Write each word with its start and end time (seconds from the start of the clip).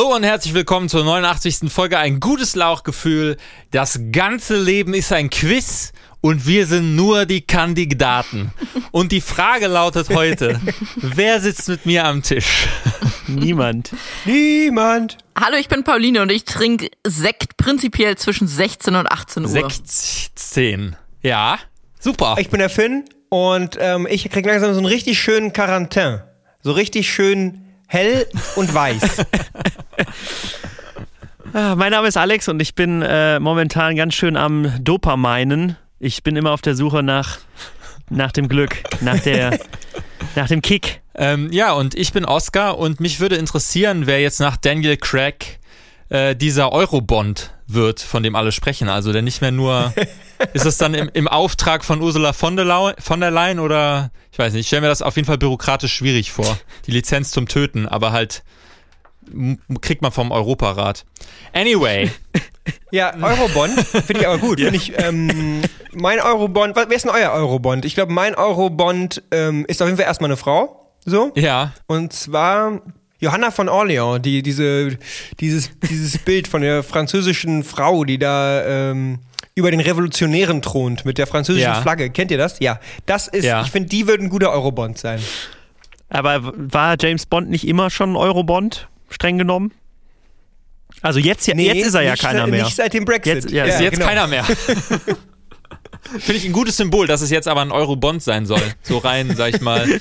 Hallo 0.00 0.16
und 0.16 0.22
herzlich 0.22 0.54
willkommen 0.54 0.88
zur 0.88 1.04
89. 1.04 1.70
Folge 1.70 1.98
Ein 1.98 2.20
gutes 2.20 2.56
Lauchgefühl. 2.56 3.36
Das 3.70 4.00
ganze 4.12 4.56
Leben 4.56 4.94
ist 4.94 5.12
ein 5.12 5.28
Quiz 5.28 5.92
und 6.22 6.46
wir 6.46 6.66
sind 6.66 6.96
nur 6.96 7.26
die 7.26 7.42
Kandidaten. 7.42 8.50
Und 8.92 9.12
die 9.12 9.20
Frage 9.20 9.66
lautet 9.66 10.08
heute, 10.08 10.58
wer 10.96 11.38
sitzt 11.42 11.68
mit 11.68 11.84
mir 11.84 12.06
am 12.06 12.22
Tisch? 12.22 12.66
Niemand. 13.26 13.90
Niemand. 14.24 15.18
Hallo, 15.38 15.58
ich 15.58 15.68
bin 15.68 15.84
Pauline 15.84 16.22
und 16.22 16.32
ich 16.32 16.46
trinke 16.46 16.88
Sekt 17.06 17.58
prinzipiell 17.58 18.16
zwischen 18.16 18.48
16 18.48 18.94
und 18.94 19.06
18 19.06 19.42
Uhr. 19.42 19.50
16. 19.50 20.96
Ja, 21.20 21.58
super. 21.98 22.36
Ich 22.38 22.48
bin 22.48 22.60
der 22.60 22.70
Finn 22.70 23.04
und 23.28 23.76
ähm, 23.78 24.06
ich 24.08 24.30
krieg 24.30 24.46
langsam 24.46 24.72
so 24.72 24.78
einen 24.78 24.86
richtig 24.86 25.20
schönen 25.20 25.52
Quarantin. 25.52 26.20
So 26.62 26.72
richtig 26.72 27.12
schön 27.12 27.66
hell 27.90 28.26
und 28.56 28.72
weiß. 28.72 29.02
Ah, 31.52 31.74
Mein 31.74 31.90
Name 31.90 32.06
ist 32.06 32.16
Alex 32.16 32.46
und 32.46 32.62
ich 32.62 32.76
bin 32.76 33.02
äh, 33.02 33.40
momentan 33.40 33.96
ganz 33.96 34.14
schön 34.14 34.36
am 34.36 34.72
Dopaminen. 34.84 35.76
Ich 35.98 36.22
bin 36.22 36.36
immer 36.36 36.52
auf 36.52 36.60
der 36.62 36.76
Suche 36.76 37.02
nach, 37.02 37.38
nach 38.08 38.30
dem 38.30 38.46
Glück, 38.48 38.76
nach, 39.00 39.18
der, 39.18 39.58
nach 40.36 40.46
dem 40.46 40.62
Kick. 40.62 41.00
Ähm, 41.16 41.50
ja, 41.50 41.72
und 41.72 41.96
ich 41.96 42.12
bin 42.12 42.24
Oscar 42.24 42.78
und 42.78 43.00
mich 43.00 43.18
würde 43.18 43.34
interessieren, 43.34 44.06
wer 44.06 44.20
jetzt 44.20 44.38
nach 44.38 44.56
Daniel 44.58 44.96
Craig 44.96 45.58
äh, 46.08 46.36
dieser 46.36 46.70
Eurobond 46.70 47.52
wird, 47.72 48.00
von 48.00 48.22
dem 48.22 48.36
alle 48.36 48.52
sprechen. 48.52 48.88
Also 48.88 49.12
der 49.12 49.22
nicht 49.22 49.40
mehr 49.40 49.50
nur. 49.50 49.92
ist 50.52 50.64
es 50.66 50.78
dann 50.78 50.94
im, 50.94 51.10
im 51.12 51.28
Auftrag 51.28 51.84
von 51.84 52.00
Ursula 52.00 52.32
von 52.32 52.56
der, 52.56 52.64
Lau 52.64 52.92
von 52.98 53.20
der 53.20 53.30
Leyen 53.30 53.58
oder 53.58 54.10
ich 54.32 54.38
weiß 54.38 54.52
nicht, 54.52 54.60
ich 54.60 54.66
stelle 54.68 54.82
mir 54.82 54.88
das 54.88 55.02
auf 55.02 55.16
jeden 55.16 55.26
Fall 55.26 55.38
bürokratisch 55.38 55.92
schwierig 55.92 56.32
vor. 56.32 56.58
Die 56.86 56.92
Lizenz 56.92 57.30
zum 57.30 57.46
Töten, 57.46 57.86
aber 57.86 58.12
halt 58.12 58.42
kriegt 59.80 60.02
man 60.02 60.12
vom 60.12 60.32
Europarat. 60.32 61.04
Anyway, 61.52 62.10
Ja, 62.90 63.14
Eurobond 63.14 63.78
finde 64.06 64.20
ich 64.20 64.26
aber 64.26 64.38
gut. 64.38 64.60
Finde 64.60 64.76
ich, 64.76 64.92
ähm, 64.98 65.62
mein 65.92 66.20
Eurobond, 66.20 66.76
wer 66.76 66.90
ist 66.90 67.04
denn 67.04 67.12
euer 67.12 67.30
Eurobond? 67.30 67.84
Ich 67.84 67.94
glaube, 67.94 68.12
mein 68.12 68.34
Eurobond 68.34 69.22
ähm, 69.30 69.64
ist 69.66 69.80
auf 69.80 69.88
jeden 69.88 69.96
Fall 69.96 70.06
erstmal 70.06 70.28
eine 70.28 70.36
Frau. 70.36 70.76
So. 71.04 71.32
ja, 71.34 71.72
Und 71.86 72.12
zwar 72.12 72.82
Johanna 73.20 73.50
von 73.50 73.68
Orleans, 73.68 74.22
die, 74.22 74.42
diese, 74.42 74.96
dieses, 75.38 75.70
dieses 75.88 76.18
Bild 76.24 76.48
von 76.48 76.62
der 76.62 76.82
französischen 76.82 77.62
Frau, 77.64 78.04
die 78.04 78.18
da 78.18 78.64
ähm, 78.90 79.18
über 79.54 79.70
den 79.70 79.80
Revolutionären 79.80 80.62
thront 80.62 81.04
mit 81.04 81.18
der 81.18 81.26
französischen 81.26 81.64
Ja. 81.72 81.82
Flagge. 81.82 82.10
Kennt 82.10 82.30
ihr 82.30 82.38
das? 82.38 82.58
Ja. 82.60 82.80
Das 83.06 83.28
ist, 83.28 83.44
Ja. 83.44 83.62
ich 83.62 83.70
finde, 83.70 83.88
die 83.90 84.06
würden 84.08 84.26
ein 84.26 84.30
guter 84.30 84.50
Eurobond 84.50 84.96
sein. 84.98 85.20
Aber 86.08 86.52
war 86.56 86.96
James 87.00 87.26
Bond 87.26 87.50
nicht 87.50 87.66
immer 87.68 87.90
schon 87.90 88.16
Eurobond, 88.16 88.88
streng 89.10 89.38
genommen? 89.38 89.72
Also 91.02 91.18
jetzt, 91.20 91.46
ja, 91.46 91.54
jetzt 91.54 91.86
ist 91.86 91.94
er 91.94 92.02
ja 92.02 92.10
nicht 92.12 92.22
keiner 92.22 92.46
mehr. 92.46 92.64
Nicht 92.64 92.76
seit 92.76 92.92
dem 92.94 93.04
Brexit. 93.04 93.44
Jetzt- 93.44 93.50
ja, 93.50 93.64
ist 93.64 93.80
jetzt 93.80 93.94
genau. 93.94 94.06
keiner 94.06 94.26
mehr. 94.26 94.44
Finde 96.18 96.34
ich 96.34 96.44
ein 96.44 96.52
gutes 96.52 96.76
Symbol, 96.76 97.06
dass 97.06 97.20
es 97.20 97.30
jetzt 97.30 97.46
aber 97.46 97.60
ein 97.60 97.70
Eurobond 97.70 98.22
sein 98.22 98.44
soll. 98.46 98.62
So 98.82 98.98
rein, 98.98 99.32
sag 99.36 99.54
ich 99.54 99.60
mal. 99.60 99.86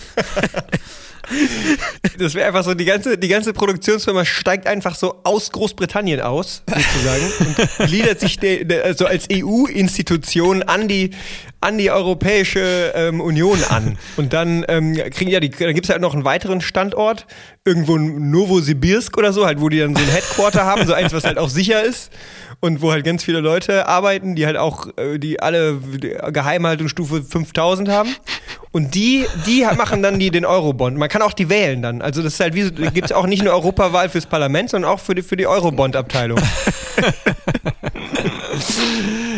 Das 2.17 2.33
wäre 2.33 2.47
einfach 2.47 2.63
so, 2.63 2.73
die 2.73 2.85
ganze, 2.85 3.17
die 3.17 3.27
ganze 3.27 3.53
Produktionsfirma 3.53 4.25
steigt 4.25 4.67
einfach 4.67 4.95
so 4.95 5.21
aus 5.23 5.51
Großbritannien 5.51 6.21
aus, 6.21 6.63
sozusagen, 6.67 7.31
und 7.39 7.87
gliedert 7.87 8.19
sich 8.19 8.39
de, 8.39 8.63
de, 8.65 8.81
also 8.81 9.05
als 9.05 9.27
EU-Institution 9.31 10.63
an 10.63 10.87
die, 10.87 11.11
an 11.61 11.77
die 11.77 11.91
Europäische 11.91 12.93
ähm, 12.95 13.21
Union 13.21 13.63
an. 13.69 13.97
Und 14.17 14.33
dann 14.33 14.65
ähm, 14.67 14.95
kriegen 15.11 15.29
ja 15.29 15.39
die, 15.39 15.49
dann 15.49 15.73
gibt's 15.73 15.89
halt 15.89 16.01
noch 16.01 16.13
einen 16.13 16.25
weiteren 16.25 16.61
Standort, 16.61 17.25
irgendwo 17.65 17.95
in 17.95 18.31
Novosibirsk 18.31 19.17
oder 19.17 19.33
so, 19.33 19.45
halt, 19.45 19.61
wo 19.61 19.69
die 19.69 19.79
dann 19.79 19.95
so 19.95 20.01
ein 20.01 20.09
Headquarter 20.09 20.65
haben, 20.65 20.87
so 20.87 20.93
eins, 20.93 21.13
was 21.13 21.23
halt 21.23 21.37
auch 21.37 21.49
sicher 21.49 21.83
ist. 21.83 22.11
Und 22.61 22.81
wo 22.81 22.91
halt 22.91 23.05
ganz 23.05 23.23
viele 23.23 23.39
Leute 23.39 23.87
arbeiten, 23.87 24.35
die 24.35 24.45
halt 24.45 24.57
auch, 24.57 24.87
äh, 24.97 25.17
die 25.17 25.39
alle 25.41 25.77
Geheimhaltungsstufe 25.77 27.23
5000 27.23 27.87
haben. 27.87 28.13
Und 28.71 28.95
die, 28.95 29.25
die 29.45 29.65
machen 29.77 30.03
dann 30.03 30.19
die, 30.19 30.29
den 30.29 30.45
Eurobond. 30.45 30.97
Man 30.97 31.07
kann 31.09 31.21
auch 31.21 31.33
die 31.33 31.47
wählen 31.49 31.81
dann. 31.81 32.01
Also 32.01 32.21
das 32.21 32.33
ist 32.33 32.39
halt 32.41 32.53
wie, 32.55 32.63
so- 32.63 32.69
da 32.71 32.89
gibt's 32.89 33.11
auch 33.13 33.25
nicht 33.27 33.41
eine 33.41 33.51
Europawahl 33.51 34.09
fürs 34.09 34.25
Parlament, 34.25 34.69
sondern 34.71 34.91
auch 34.91 34.99
für 34.99 35.15
die, 35.15 35.21
für 35.21 35.37
die 35.37 35.47
Eurobond-Abteilung. 35.47 36.37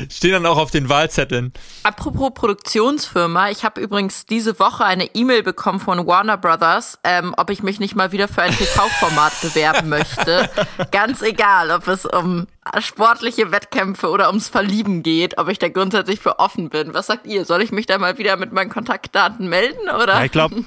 Stehen 0.10 0.32
dann 0.32 0.46
auch 0.46 0.58
auf 0.58 0.72
den 0.72 0.90
Wahlzetteln. 0.90 1.54
Apropos 1.84 2.32
Produktionsfirma, 2.34 3.50
ich 3.50 3.64
habe 3.64 3.80
übrigens 3.82 4.26
diese 4.26 4.60
Woche 4.60 4.84
eine 4.84 5.06
E-Mail 5.16 5.44
bekommen 5.44 5.80
von 5.80 6.06
Warner 6.08 6.38
Brothers, 6.38 7.00
ähm, 7.04 7.34
ob 7.38 7.50
ich 7.50 7.64
mich 7.64 7.80
nicht 7.80 7.96
mal 7.96 8.12
wieder 8.12 8.28
für 8.28 8.42
ein 8.42 8.52
TV-Format 8.56 9.34
bewerben 9.42 9.90
möchte. 9.90 10.50
Ganz 10.92 11.22
egal, 11.22 11.72
ob 11.72 11.88
es 11.88 12.06
um 12.06 12.48
sportliche 12.80 13.52
Wettkämpfe 13.52 14.10
oder 14.10 14.28
ums 14.28 14.48
Verlieben 14.48 15.04
geht, 15.04 15.38
ob 15.38 15.50
ich 15.50 15.60
da 15.60 15.70
grundsätzlich 15.70 16.20
für 16.20 16.40
offen 16.40 16.70
bin. 16.70 16.94
Was 16.94 17.08
sagt 17.08 17.26
ihr? 17.26 17.46
Soll 17.46 17.62
ich 17.62 17.72
mich 17.72 17.86
da 17.86 17.98
mal 17.98 18.18
wieder 18.18 18.38
mit 18.38 18.52
meinen 18.52 18.70
Kontaktdaten 18.70 19.50
melden 19.50 19.90
oder? 19.90 20.14
Ja, 20.20 20.26
ich 20.26 20.32
glaube, 20.32 20.64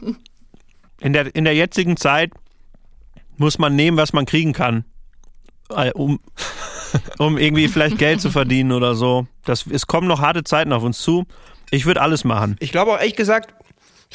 in 1.01 1.13
der, 1.13 1.35
in 1.35 1.45
der 1.45 1.55
jetzigen 1.55 1.97
Zeit 1.97 2.33
muss 3.37 3.59
man 3.59 3.77
nehmen, 3.77 3.97
was 3.97 4.13
man 4.13 4.27
kriegen 4.27 4.53
kann. 4.53 4.85
Äh, 5.71 5.93
Um, 5.93 6.21
um 7.19 7.39
irgendwie 7.39 7.69
vielleicht 7.69 7.99
Geld 7.99 8.21
zu 8.21 8.31
verdienen 8.31 8.73
oder 8.73 8.95
so. 8.95 9.27
Das, 9.45 9.67
es 9.67 9.87
kommen 9.87 10.07
noch 10.07 10.21
harte 10.21 10.45
Zeiten 10.45 10.73
auf 10.73 10.83
uns 10.83 11.01
zu. 11.01 11.25
Ich 11.71 11.87
würde 11.87 12.03
alles 12.03 12.25
machen. 12.25 12.57
Ich 12.61 12.71
glaube 12.71 12.93
auch 12.93 12.99
ehrlich 12.99 13.17
gesagt, 13.17 13.55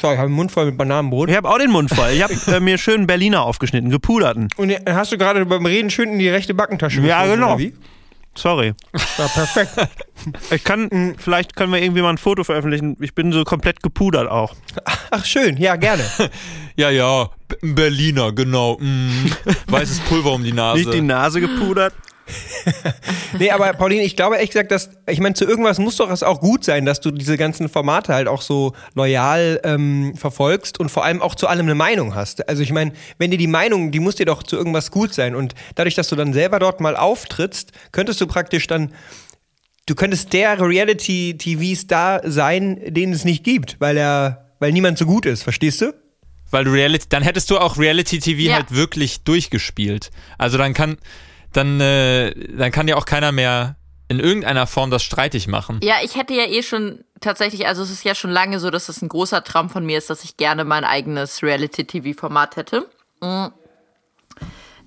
sorry, 0.00 0.14
ich 0.14 0.18
habe 0.18 0.30
den 0.30 0.36
Mund 0.36 0.50
voll 0.52 0.66
mit 0.66 0.76
Bananenbrot. 0.76 1.30
Ich 1.30 1.36
habe 1.36 1.48
auch 1.48 1.58
den 1.58 1.70
Mund 1.70 1.90
voll. 1.90 2.10
Ich 2.10 2.22
habe 2.22 2.34
äh, 2.56 2.60
mir 2.60 2.78
schön 2.78 3.06
Berliner 3.06 3.42
aufgeschnitten, 3.42 3.90
gepuderten. 3.90 4.48
Und 4.56 4.70
dann 4.70 4.94
hast 4.94 5.12
du 5.12 5.18
gerade 5.18 5.44
beim 5.46 5.66
Reden 5.66 5.90
schön 5.90 6.12
in 6.12 6.18
die 6.18 6.28
rechte 6.28 6.54
Backentasche 6.54 7.00
Ja, 7.02 7.26
genau. 7.26 7.58
Sorry. 8.36 8.74
Ja, 9.18 9.28
perfekt. 9.28 9.72
Ich 10.50 10.64
kann, 10.64 11.14
vielleicht 11.16 11.56
können 11.56 11.72
wir 11.72 11.82
irgendwie 11.82 12.02
mal 12.02 12.10
ein 12.10 12.18
Foto 12.18 12.44
veröffentlichen. 12.44 12.94
Ich 13.00 13.14
bin 13.14 13.32
so 13.32 13.42
komplett 13.42 13.82
gepudert 13.82 14.30
auch. 14.30 14.54
Ach 15.10 15.24
schön, 15.24 15.56
ja, 15.56 15.76
gerne. 15.76 16.04
Ja, 16.76 16.90
ja, 16.90 17.30
Berliner, 17.62 18.32
genau. 18.32 18.76
Mm. 18.78 19.30
Weißes 19.66 20.00
Pulver 20.00 20.32
um 20.32 20.44
die 20.44 20.52
Nase. 20.52 20.78
Nicht 20.78 20.92
die 20.92 21.00
Nase 21.00 21.40
gepudert. 21.40 21.94
Nee, 23.38 23.50
aber 23.50 23.72
Pauline, 23.74 24.02
ich 24.02 24.16
glaube 24.16 24.36
ehrlich 24.36 24.50
gesagt, 24.50 24.70
dass, 24.70 24.90
ich 25.08 25.20
meine, 25.20 25.34
zu 25.34 25.44
irgendwas 25.44 25.78
muss 25.78 25.96
doch 25.96 26.10
es 26.10 26.22
auch 26.22 26.40
gut 26.40 26.64
sein, 26.64 26.84
dass 26.84 27.00
du 27.00 27.10
diese 27.10 27.36
ganzen 27.36 27.68
Formate 27.68 28.12
halt 28.12 28.28
auch 28.28 28.42
so 28.42 28.72
loyal 28.94 29.60
ähm, 29.64 30.14
verfolgst 30.16 30.80
und 30.80 30.90
vor 30.90 31.04
allem 31.04 31.22
auch 31.22 31.34
zu 31.34 31.46
allem 31.46 31.66
eine 31.66 31.74
Meinung 31.74 32.14
hast. 32.14 32.48
Also 32.48 32.62
ich 32.62 32.72
meine, 32.72 32.92
wenn 33.18 33.30
dir 33.30 33.38
die 33.38 33.46
Meinung, 33.46 33.92
die 33.92 34.00
muss 34.00 34.16
dir 34.16 34.26
doch 34.26 34.42
zu 34.42 34.56
irgendwas 34.56 34.90
gut 34.90 35.14
sein 35.14 35.34
und 35.34 35.54
dadurch, 35.76 35.94
dass 35.94 36.08
du 36.08 36.16
dann 36.16 36.32
selber 36.32 36.58
dort 36.58 36.80
mal 36.80 36.96
auftrittst, 36.96 37.72
könntest 37.92 38.20
du 38.20 38.26
praktisch 38.26 38.66
dann, 38.66 38.92
du 39.86 39.94
könntest 39.94 40.32
der 40.32 40.60
Reality-TV-Star 40.60 42.22
sein, 42.24 42.80
den 42.86 43.12
es 43.12 43.24
nicht 43.24 43.44
gibt, 43.44 43.76
weil 43.80 43.96
er, 43.96 44.50
weil 44.58 44.72
niemand 44.72 44.98
so 44.98 45.06
gut 45.06 45.26
ist, 45.26 45.42
verstehst 45.42 45.80
du? 45.80 45.94
Weil 46.50 46.64
du 46.64 46.72
Reality, 46.72 47.06
dann 47.08 47.22
hättest 47.22 47.48
du 47.50 47.58
auch 47.58 47.78
Reality 47.78 48.18
TV 48.18 48.40
Ja. 48.40 48.54
halt 48.56 48.74
wirklich 48.74 49.22
durchgespielt. 49.22 50.10
Also 50.36 50.58
dann 50.58 50.74
kann, 50.74 50.98
dann, 51.52 51.80
äh, 51.80 52.34
dann 52.56 52.70
kann 52.70 52.88
ja 52.88 52.96
auch 52.96 53.06
keiner 53.06 53.32
mehr 53.32 53.76
in 54.08 54.18
irgendeiner 54.18 54.66
Form 54.66 54.90
das 54.90 55.04
streitig 55.04 55.46
machen. 55.46 55.78
Ja, 55.82 55.96
ich 56.02 56.16
hätte 56.16 56.34
ja 56.34 56.44
eh 56.44 56.62
schon 56.62 57.04
tatsächlich, 57.20 57.68
also 57.68 57.82
es 57.82 57.90
ist 57.90 58.04
ja 58.04 58.16
schon 58.16 58.30
lange 58.30 58.58
so, 58.58 58.70
dass 58.70 58.88
es 58.88 59.02
ein 59.02 59.08
großer 59.08 59.44
Traum 59.44 59.70
von 59.70 59.86
mir 59.86 59.98
ist, 59.98 60.10
dass 60.10 60.24
ich 60.24 60.36
gerne 60.36 60.64
mein 60.64 60.84
eigenes 60.84 61.42
Reality-TV-Format 61.42 62.56
hätte. 62.56 62.86
Mm. 63.20 63.46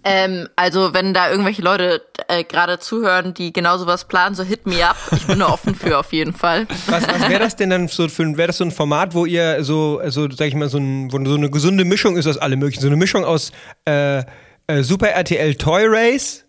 Ähm, 0.05 0.49
also 0.57 0.93
wenn 0.93 1.13
da 1.13 1.31
irgendwelche 1.31 1.61
Leute 1.61 2.01
äh, 2.27 2.43
gerade 2.43 2.79
zuhören, 2.79 3.33
die 3.33 3.53
genau 3.53 3.77
sowas 3.77 4.05
planen, 4.05 4.35
so 4.35 4.43
hit 4.43 4.65
me 4.65 4.85
up. 4.85 4.97
Ich 5.13 5.25
bin 5.25 5.39
da 5.39 5.47
offen 5.47 5.75
für 5.75 5.97
auf 5.97 6.11
jeden 6.11 6.33
Fall. 6.33 6.67
Was, 6.87 7.07
was 7.07 7.29
wäre 7.29 7.39
das 7.39 7.55
denn 7.55 7.69
dann 7.69 7.87
so 7.87 8.09
für 8.09 8.23
ein, 8.23 8.35
wäre 8.35 8.47
das 8.47 8.57
so 8.57 8.65
ein 8.65 8.71
Format, 8.71 9.13
wo 9.13 9.25
ihr 9.25 9.63
so, 9.63 10.01
so 10.07 10.29
sag 10.29 10.47
ich 10.47 10.55
mal, 10.55 10.67
so, 10.67 10.79
ein, 10.79 11.13
wo 11.13 11.23
so 11.23 11.35
eine 11.35 11.49
gesunde 11.49 11.85
Mischung 11.85 12.17
ist 12.17 12.27
aus 12.27 12.37
allem 12.37 12.59
möglichen, 12.59 12.81
so 12.81 12.87
eine 12.87 12.97
Mischung 12.97 13.23
aus 13.23 13.53
äh, 13.85 14.23
äh, 14.67 14.83
Super 14.83 15.07
RTL 15.11 15.55
Toy 15.55 15.85
Race 15.87 16.42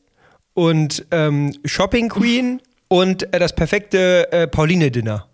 und 0.54 1.04
ähm, 1.10 1.52
Shopping 1.64 2.08
Queen 2.08 2.60
und 2.88 3.34
äh, 3.34 3.38
das 3.38 3.54
perfekte 3.54 4.30
äh, 4.32 4.46
Pauline 4.46 4.90
Dinner. 4.90 5.26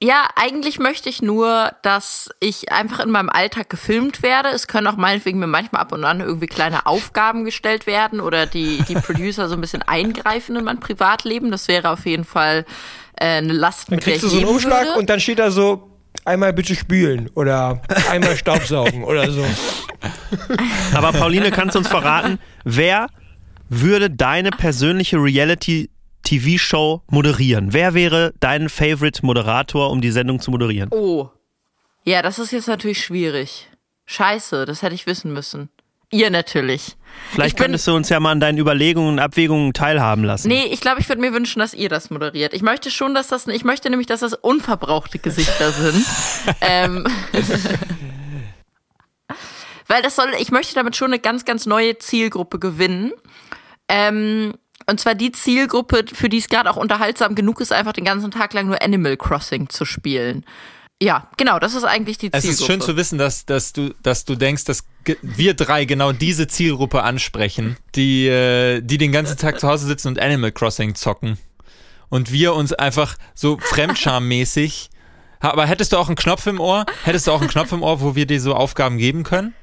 Ja, 0.00 0.28
eigentlich 0.36 0.78
möchte 0.78 1.08
ich 1.08 1.22
nur, 1.22 1.72
dass 1.82 2.30
ich 2.38 2.70
einfach 2.70 3.00
in 3.00 3.10
meinem 3.10 3.28
Alltag 3.28 3.68
gefilmt 3.68 4.22
werde. 4.22 4.50
Es 4.50 4.68
können 4.68 4.86
auch 4.86 4.96
meinetwegen 4.96 5.40
mir 5.40 5.48
manchmal 5.48 5.82
ab 5.82 5.90
und 5.90 6.04
an 6.04 6.20
irgendwie 6.20 6.46
kleine 6.46 6.86
Aufgaben 6.86 7.44
gestellt 7.44 7.88
werden 7.88 8.20
oder 8.20 8.46
die, 8.46 8.80
die 8.88 8.94
Producer 8.94 9.48
so 9.48 9.54
ein 9.56 9.60
bisschen 9.60 9.82
eingreifen 9.82 10.54
in 10.54 10.64
mein 10.64 10.78
Privatleben. 10.78 11.50
Das 11.50 11.66
wäre 11.66 11.90
auf 11.90 12.06
jeden 12.06 12.24
Fall 12.24 12.64
äh, 13.16 13.38
eine 13.38 13.52
Last, 13.52 13.88
Dann 13.88 13.96
mit 13.96 14.06
der 14.06 14.12
kriegst 14.12 14.24
ich 14.26 14.30
du 14.30 14.36
so 14.36 14.40
einen 14.46 14.54
Umschlag 14.54 14.84
würde. 14.86 14.98
und 15.00 15.10
dann 15.10 15.18
steht 15.18 15.40
da 15.40 15.50
so 15.50 15.90
einmal 16.24 16.52
bitte 16.52 16.76
spülen 16.76 17.28
oder 17.34 17.82
einmal 18.08 18.36
Staubsaugen 18.36 19.02
oder 19.02 19.32
so. 19.32 19.44
Aber 20.94 21.12
Pauline, 21.12 21.50
kannst 21.50 21.74
du 21.74 21.80
uns 21.80 21.88
verraten, 21.88 22.38
wer 22.62 23.08
würde 23.68 24.10
deine 24.10 24.50
persönliche 24.50 25.16
Reality-TV-Show 25.22 27.02
moderieren? 27.08 27.72
Wer 27.72 27.94
wäre 27.94 28.32
dein 28.40 28.68
Favorite-Moderator, 28.68 29.90
um 29.90 30.00
die 30.00 30.10
Sendung 30.10 30.40
zu 30.40 30.50
moderieren? 30.50 30.88
Oh. 30.92 31.28
Ja, 32.04 32.22
das 32.22 32.38
ist 32.38 32.52
jetzt 32.52 32.68
natürlich 32.68 33.02
schwierig. 33.04 33.68
Scheiße, 34.06 34.64
das 34.64 34.82
hätte 34.82 34.94
ich 34.94 35.06
wissen 35.06 35.32
müssen. 35.32 35.68
Ihr 36.10 36.30
natürlich. 36.30 36.96
Vielleicht 37.32 37.50
Ich 37.50 37.56
bin- 37.56 37.64
könntest 37.64 37.86
du 37.86 37.94
uns 37.94 38.08
ja 38.08 38.18
mal 38.18 38.30
an 38.32 38.40
deinen 38.40 38.56
Überlegungen 38.56 39.10
und 39.10 39.18
Abwägungen 39.18 39.74
teilhaben 39.74 40.24
lassen. 40.24 40.48
Nee, 40.48 40.64
ich 40.70 40.80
glaube, 40.80 41.02
ich 41.02 41.08
würde 41.10 41.20
mir 41.20 41.34
wünschen, 41.34 41.58
dass 41.60 41.74
ihr 41.74 41.90
das 41.90 42.08
moderiert. 42.08 42.54
Ich 42.54 42.62
möchte 42.62 42.90
schon, 42.90 43.14
dass 43.14 43.28
das, 43.28 43.46
ich 43.46 43.62
möchte 43.64 43.90
nämlich, 43.90 44.06
dass 44.06 44.20
das 44.20 44.32
unverbrauchte 44.32 45.18
Gesichter 45.18 45.70
sind. 45.70 46.06
ähm, 46.62 47.06
weil 49.86 50.02
das 50.02 50.16
soll, 50.16 50.30
ich 50.38 50.50
möchte 50.50 50.74
damit 50.74 50.96
schon 50.96 51.08
eine 51.12 51.18
ganz, 51.20 51.44
ganz 51.44 51.66
neue 51.66 51.98
Zielgruppe 51.98 52.58
gewinnen. 52.58 53.12
Ähm, 53.88 54.54
und 54.86 55.00
zwar 55.00 55.14
die 55.14 55.32
Zielgruppe, 55.32 56.04
für 56.12 56.28
die 56.28 56.38
es 56.38 56.48
gerade 56.48 56.70
auch 56.70 56.76
unterhaltsam 56.76 57.34
genug 57.34 57.60
ist, 57.60 57.72
einfach 57.72 57.92
den 57.92 58.04
ganzen 58.04 58.30
Tag 58.30 58.52
lang 58.54 58.66
nur 58.66 58.80
Animal 58.82 59.16
Crossing 59.16 59.68
zu 59.68 59.84
spielen. 59.84 60.44
Ja, 61.00 61.28
genau, 61.36 61.58
das 61.60 61.74
ist 61.74 61.84
eigentlich 61.84 62.18
die 62.18 62.30
Es 62.32 62.42
Zielgruppe. 62.42 62.62
ist 62.62 62.66
schön 62.66 62.80
zu 62.80 62.96
wissen, 62.96 63.18
dass, 63.18 63.46
dass, 63.46 63.72
du, 63.72 63.94
dass 64.02 64.24
du 64.24 64.34
denkst, 64.34 64.64
dass 64.64 64.84
wir 65.22 65.54
drei 65.54 65.84
genau 65.84 66.12
diese 66.12 66.48
Zielgruppe 66.48 67.02
ansprechen, 67.02 67.76
die, 67.94 68.26
äh, 68.26 68.80
die 68.80 68.98
den 68.98 69.12
ganzen 69.12 69.36
Tag 69.36 69.60
zu 69.60 69.68
Hause 69.68 69.86
sitzen 69.86 70.08
und 70.08 70.18
Animal 70.18 70.50
Crossing 70.52 70.94
zocken. 70.96 71.38
Und 72.08 72.32
wir 72.32 72.54
uns 72.54 72.72
einfach 72.72 73.16
so 73.34 73.58
fremdschammäßig. 73.60 74.90
Ha- 75.42 75.50
Aber 75.52 75.66
hättest 75.66 75.92
du 75.92 75.98
auch 75.98 76.08
einen 76.08 76.16
Knopf 76.16 76.46
im 76.46 76.58
Ohr? 76.60 76.84
Hättest 77.04 77.26
du 77.26 77.32
auch 77.32 77.40
einen 77.40 77.50
Knopf 77.50 77.70
im 77.72 77.82
Ohr, 77.82 78.00
wo 78.00 78.16
wir 78.16 78.26
dir 78.26 78.40
so 78.40 78.54
Aufgaben 78.54 78.98
geben 78.98 79.22
können? 79.22 79.54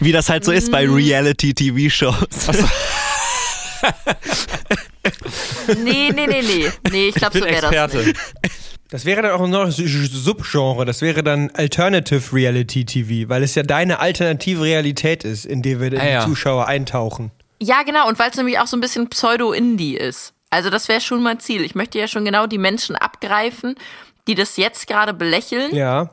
Wie 0.00 0.12
das 0.12 0.28
halt 0.28 0.44
so 0.44 0.52
ist 0.52 0.70
bei 0.70 0.86
Reality-TV-Shows. 0.88 2.48
Nee, 5.82 6.10
nee, 6.14 6.26
nee, 6.26 6.42
nee. 6.42 6.70
Nee, 6.90 7.08
ich 7.08 7.14
glaube, 7.14 7.38
so 7.38 7.44
wäre 7.44 7.70
das. 7.70 7.92
Nicht. 7.94 8.16
Das 8.90 9.04
wäre 9.04 9.22
dann 9.22 9.30
auch 9.32 9.46
noch 9.46 9.64
ein 9.64 9.70
Subgenre. 9.72 10.84
Das 10.84 11.00
wäre 11.00 11.22
dann 11.22 11.50
Alternative 11.54 12.34
Reality 12.34 12.84
TV, 12.84 13.28
weil 13.28 13.42
es 13.42 13.54
ja 13.54 13.62
deine 13.62 14.00
alternative 14.00 14.62
Realität 14.62 15.24
ist, 15.24 15.46
in 15.46 15.62
der 15.62 15.80
wir 15.80 15.86
Ah, 15.98 16.04
die 16.04 16.10
ja. 16.10 16.24
Zuschauer 16.24 16.66
eintauchen. 16.66 17.30
Ja, 17.60 17.82
genau, 17.84 18.06
und 18.08 18.18
weil 18.18 18.30
es 18.30 18.36
nämlich 18.36 18.58
auch 18.58 18.66
so 18.66 18.76
ein 18.76 18.80
bisschen 18.80 19.08
Pseudo-Indie 19.08 19.96
ist. 19.96 20.34
Also 20.50 20.68
das 20.68 20.88
wäre 20.88 21.00
schon 21.00 21.22
mein 21.22 21.40
Ziel. 21.40 21.62
Ich 21.62 21.74
möchte 21.74 21.98
ja 21.98 22.06
schon 22.06 22.24
genau 22.26 22.46
die 22.46 22.58
Menschen 22.58 22.94
abgreifen, 22.96 23.76
die 24.28 24.34
das 24.34 24.56
jetzt 24.58 24.86
gerade 24.86 25.14
belächeln, 25.14 25.74
Ja, 25.74 26.10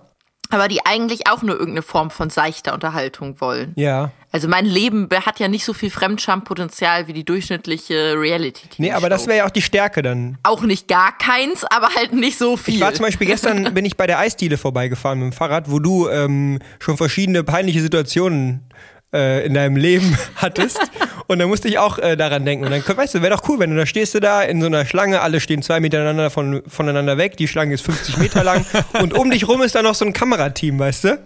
aber 0.51 0.67
die 0.67 0.85
eigentlich 0.85 1.27
auch 1.29 1.41
nur 1.43 1.55
irgendeine 1.55 1.81
Form 1.83 2.09
von 2.11 2.29
seichter 2.29 2.73
Unterhaltung 2.73 3.39
wollen. 3.41 3.73
ja. 3.75 4.11
Also 4.31 4.47
mein 4.47 4.67
Leben 4.67 5.09
be- 5.09 5.25
hat 5.25 5.39
ja 5.39 5.47
nicht 5.47 5.65
so 5.65 5.73
viel 5.73 5.89
Fremdscham-Potenzial 5.89 7.07
wie 7.07 7.13
die 7.13 7.23
durchschnittliche 7.25 8.13
reality 8.15 8.67
-TV 8.67 8.75
Nee, 8.77 8.91
aber 8.91 9.09
das 9.09 9.25
wäre 9.25 9.39
ja 9.39 9.45
auch 9.47 9.49
die 9.49 9.63
Stärke 9.63 10.03
dann. 10.03 10.37
Auch 10.43 10.61
nicht 10.61 10.87
gar 10.87 11.17
keins, 11.17 11.63
aber 11.65 11.89
halt 11.95 12.13
nicht 12.13 12.37
so 12.37 12.55
viel. 12.55 12.75
Ich 12.75 12.81
war 12.81 12.93
zum 12.93 13.05
Beispiel 13.05 13.25
gestern, 13.25 13.63
bin 13.73 13.85
ich 13.85 13.97
bei 13.97 14.05
der 14.05 14.19
Eisdiele 14.19 14.59
vorbeigefahren 14.59 15.17
mit 15.17 15.31
dem 15.33 15.35
Fahrrad, 15.35 15.71
wo 15.71 15.79
du 15.79 16.07
ähm, 16.09 16.59
schon 16.79 16.95
verschiedene 16.95 17.43
peinliche 17.43 17.81
Situationen 17.81 18.69
äh, 19.13 19.45
in 19.45 19.53
deinem 19.53 19.75
Leben 19.75 20.17
hattest. 20.35 20.79
Und 21.27 21.39
da 21.39 21.47
musste 21.47 21.67
ich 21.67 21.77
auch 21.77 22.00
äh, 22.00 22.15
daran 22.17 22.45
denken. 22.45 22.65
Und 22.65 22.71
dann, 22.71 22.97
weißt 22.97 23.15
du, 23.15 23.21
wäre 23.21 23.35
doch 23.35 23.47
cool, 23.50 23.59
wenn 23.59 23.69
du 23.69 23.75
da 23.75 23.85
stehst 23.85 24.15
du 24.15 24.19
da 24.19 24.41
in 24.41 24.61
so 24.61 24.67
einer 24.67 24.85
Schlange, 24.85 25.21
alle 25.21 25.39
stehen 25.39 25.61
zwei 25.61 25.79
Meter 25.79 25.97
voneinander, 26.00 26.29
von, 26.29 26.61
voneinander 26.67 27.17
weg, 27.17 27.38
die 27.38 27.47
Schlange 27.47 27.73
ist 27.73 27.85
50 27.85 28.17
Meter 28.17 28.44
lang 28.44 28.65
und 29.01 29.13
um 29.13 29.29
dich 29.29 29.47
rum 29.47 29.61
ist 29.61 29.75
da 29.75 29.81
noch 29.81 29.95
so 29.95 30.06
ein 30.06 30.13
Kamerateam, 30.13 30.79
weißt 30.79 31.03
du? 31.03 31.19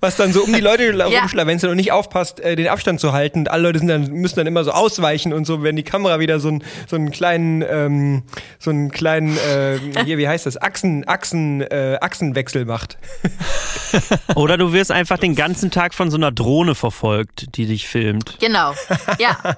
Was 0.00 0.16
dann 0.16 0.32
so 0.32 0.42
um 0.44 0.52
die 0.52 0.60
Leute 0.60 0.92
Ja. 0.92 1.06
rumschlawenzelt 1.20 1.70
und 1.70 1.76
nicht 1.76 1.92
aufpasst, 1.92 2.40
äh, 2.40 2.56
den 2.56 2.68
Abstand 2.68 3.00
zu 3.00 3.12
halten. 3.12 3.40
Und 3.40 3.50
alle 3.50 3.64
Leute 3.64 3.80
sind 3.80 3.88
dann, 3.88 4.10
müssen 4.10 4.36
dann 4.36 4.46
immer 4.46 4.64
so 4.64 4.70
ausweichen 4.70 5.32
und 5.32 5.44
so, 5.46 5.62
wenn 5.62 5.76
die 5.76 5.82
Kamera 5.82 6.20
wieder 6.20 6.40
so, 6.40 6.48
ein, 6.48 6.64
so 6.86 6.96
einen 6.96 7.10
kleinen, 7.10 7.62
ähm, 7.68 8.22
so 8.58 8.70
einen 8.70 8.90
kleinen, 8.90 9.36
äh, 9.36 9.78
hier, 10.04 10.18
wie 10.18 10.26
heißt 10.26 10.46
das, 10.46 10.56
Achsen, 10.60 11.06
Achsen, 11.06 11.60
äh, 11.60 11.98
Achsenwechsel 12.00 12.64
macht. 12.64 12.96
Oder 14.34 14.56
du 14.56 14.72
wirst 14.72 14.90
einfach 14.92 15.18
den 15.18 15.34
ganzen 15.34 15.70
Tag 15.70 15.94
von 15.94 16.10
so 16.10 16.16
einer 16.16 16.32
Drohne 16.32 16.74
verfolgt, 16.74 17.27
die 17.36 17.66
dich 17.66 17.88
filmt. 17.88 18.36
Genau. 18.40 18.74
Ja. 19.18 19.56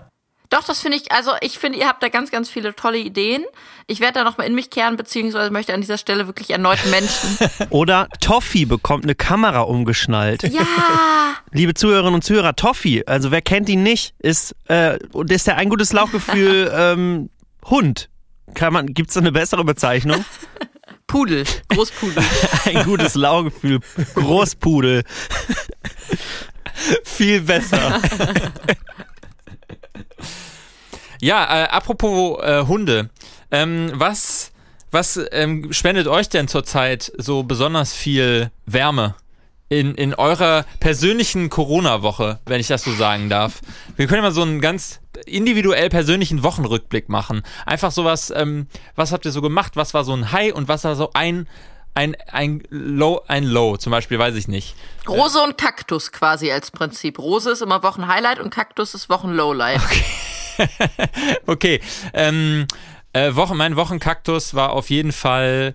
Doch, 0.51 0.65
das 0.65 0.81
finde 0.81 0.97
ich, 0.97 1.13
also 1.13 1.31
ich 1.43 1.61
finde, 1.61 1.79
ihr 1.79 1.87
habt 1.87 2.03
da 2.03 2.09
ganz, 2.09 2.33
ganz 2.33 2.51
viele 2.51 2.75
tolle 2.75 2.99
Ideen. 2.99 3.45
Ich 3.87 4.01
werde 4.01 4.15
da 4.15 4.25
nochmal 4.25 4.49
in 4.49 4.55
mich 4.57 4.69
kehren, 4.69 4.97
beziehungsweise 4.97 5.53
möchte 5.53 5.73
an 5.73 5.81
dieser 5.81 5.97
Stelle 5.97 6.27
wirklich 6.27 6.51
erneut 6.51 6.85
Menschen. 6.91 7.39
Oder 7.71 8.09
Toffee 8.21 8.65
bekommt 8.65 9.05
eine 9.05 9.15
Kamera 9.15 9.61
umgeschnallt. 9.61 10.43
Ja, 10.43 10.67
Liebe 11.53 11.75
Zuhörerinnen 11.75 12.15
und 12.15 12.25
Zuhörer, 12.25 12.57
Toffee, 12.57 13.05
also 13.07 13.31
wer 13.31 13.43
kennt 13.43 13.69
ihn 13.69 13.85
nicht, 13.85 14.15
ist, 14.19 14.57
äh, 14.69 14.99
ist 15.29 15.47
ja 15.47 15.55
ein 15.55 15.69
gutes 15.69 15.93
Lauchgefühl 15.93 16.73
ähm, 16.75 17.31
Hund. 17.67 18.09
Kann 18.55 18.73
man, 18.73 18.87
gibt's 18.87 19.15
da 19.15 19.21
eine 19.21 19.31
bessere 19.31 19.65
Bezeichnung? 19.65 20.25
Pudel, 21.07 21.45
Großpudel. 21.69 22.23
Ein 22.67 22.85
gutes 22.85 23.17
Lauchgefühl, 23.17 23.81
Großpudel. 24.15 25.03
Viel 27.05 27.41
besser. 27.43 28.01
ja, 31.21 31.65
äh, 31.65 31.69
apropos 31.69 32.43
äh, 32.43 32.65
Hunde. 32.67 33.11
Ähm, 33.51 33.91
was 33.95 34.53
was 34.91 35.21
ähm, 35.31 35.73
spendet 35.73 36.09
euch 36.09 36.29
denn 36.29 36.49
zurzeit 36.49 37.13
so 37.17 37.45
besonders 37.45 37.93
viel 37.93 38.51
Wärme? 38.67 39.15
In, 39.73 39.95
in 39.95 40.15
eurer 40.15 40.65
persönlichen 40.81 41.49
Corona-Woche, 41.49 42.41
wenn 42.45 42.59
ich 42.59 42.67
das 42.67 42.83
so 42.83 42.93
sagen 42.93 43.31
darf. 43.31 43.61
Wir 43.95 44.09
können 44.09 44.23
mal 44.23 44.33
so 44.33 44.43
einen 44.43 44.61
ganz 44.61 44.99
individuell 45.27 45.89
persönlichen 45.89 46.43
Wochenrückblick 46.43 47.09
machen. 47.09 47.43
Einfach 47.67 47.93
sowas, 47.93 48.33
ähm, 48.35 48.67
was 48.97 49.13
habt 49.13 49.27
ihr 49.27 49.31
so 49.31 49.41
gemacht? 49.41 49.77
Was 49.77 49.95
war 49.95 50.03
so 50.03 50.13
ein 50.13 50.33
High 50.33 50.55
und 50.55 50.67
was 50.67 50.83
war 50.83 50.97
so 50.97 51.11
ein, 51.15 51.47
ein, 51.95 52.17
ein 52.31 52.63
Low, 52.71 53.23
ein 53.27 53.45
Low? 53.45 53.77
Zum 53.77 53.91
Beispiel, 53.91 54.19
weiß 54.19 54.35
ich 54.37 54.49
nicht. 54.49 54.75
Rose 55.09 55.41
und 55.43 55.59
Kaktus 55.59 56.13
quasi 56.13 56.51
als 56.51 56.71
Prinzip. 56.71 57.19
Rose 57.19 57.51
ist 57.51 57.63
immer 57.63 57.83
Wochenhighlight 57.83 58.39
und 58.39 58.51
Kaktus 58.51 58.95
ist 58.95 59.09
Wochenlowlight. 59.09 59.81
Okay, 61.47 61.81
ähm, 62.13 62.67
äh, 63.13 63.35
Wochen, 63.35 63.57
mein 63.57 63.77
Wochenkaktus 63.77 64.55
war 64.55 64.73
auf 64.73 64.91
jeden 64.91 65.13
Fall, 65.13 65.75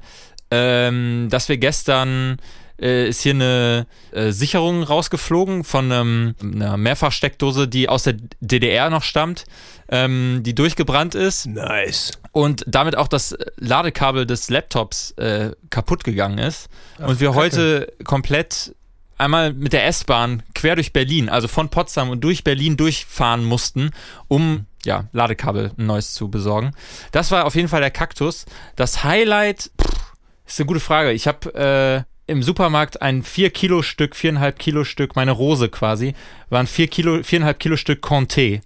ähm, 0.52 1.28
dass 1.30 1.50
wir 1.50 1.58
gestern 1.58 2.38
äh, 2.82 3.08
ist 3.08 3.22
hier 3.22 3.34
eine 3.34 3.88
äh, 4.12 4.32
Sicherung 4.32 4.84
rausgeflogen 4.84 5.64
von 5.64 5.92
ähm, 5.92 6.36
einer 6.42 6.78
Mehrfachsteckdose, 6.78 7.68
die 7.68 7.90
aus 7.90 8.04
der 8.04 8.16
DDR 8.40 8.90
noch 8.90 9.04
stammt, 9.04 9.46
ähm, 9.90 10.40
die 10.42 10.56
durchgebrannt 10.56 11.16
ist 11.16 11.46
Nice. 11.48 12.12
und 12.32 12.64
damit 12.68 12.96
auch 12.98 13.08
das 13.08 13.36
Ladekabel 13.58 14.26
des 14.26 14.50
Laptops 14.50 15.12
äh, 15.12 15.52
kaputt 15.70 16.04
gegangen 16.04 16.38
ist 16.38 16.70
und 17.00 17.20
wir 17.20 17.30
Kacke. 17.30 17.40
heute 17.40 17.94
komplett 18.04 18.76
einmal 19.18 19.54
mit 19.54 19.74
der 19.74 19.86
S-Bahn 19.88 20.44
quer 20.54 20.76
durch 20.76 20.92
Berlin, 20.94 21.30
also 21.30 21.48
von 21.48 21.70
Potsdam 21.70 22.10
und 22.10 22.22
durch 22.24 22.44
Berlin 22.44 22.78
durchfahren 22.78 23.46
mussten, 23.46 23.92
um 24.28 24.66
ja, 24.84 25.06
Ladekabel 25.14 25.72
ein 25.78 25.86
neues 25.86 26.14
zu 26.14 26.30
besorgen. 26.30 26.72
Das 27.12 27.32
war 27.32 27.46
auf 27.46 27.56
jeden 27.56 27.68
Fall 27.68 27.82
der 27.82 27.92
Kaktus. 27.92 28.46
Das 28.76 29.04
Highlight 29.04 29.72
pff, 29.82 30.14
ist 30.46 30.60
eine 30.60 30.68
gute 30.68 30.80
Frage. 30.80 31.12
Ich 31.12 31.28
habe 31.28 32.06
äh, 32.06 32.15
im 32.28 32.42
Supermarkt 32.42 33.02
ein 33.02 33.24
4 33.24 33.52
Kilo 33.52 33.82
Stück, 33.82 34.16
4,5 34.16 34.52
Kilo 34.54 34.84
Stück, 34.84 35.16
meine 35.16 35.32
Rose 35.32 35.70
quasi, 35.70 36.16
waren 36.50 36.68
4 36.68 36.88
Kilo, 36.88 37.16
4,5 37.16 37.54
Kilo 37.56 37.78
Stück 37.78 38.04
Comté. 38.04 38.62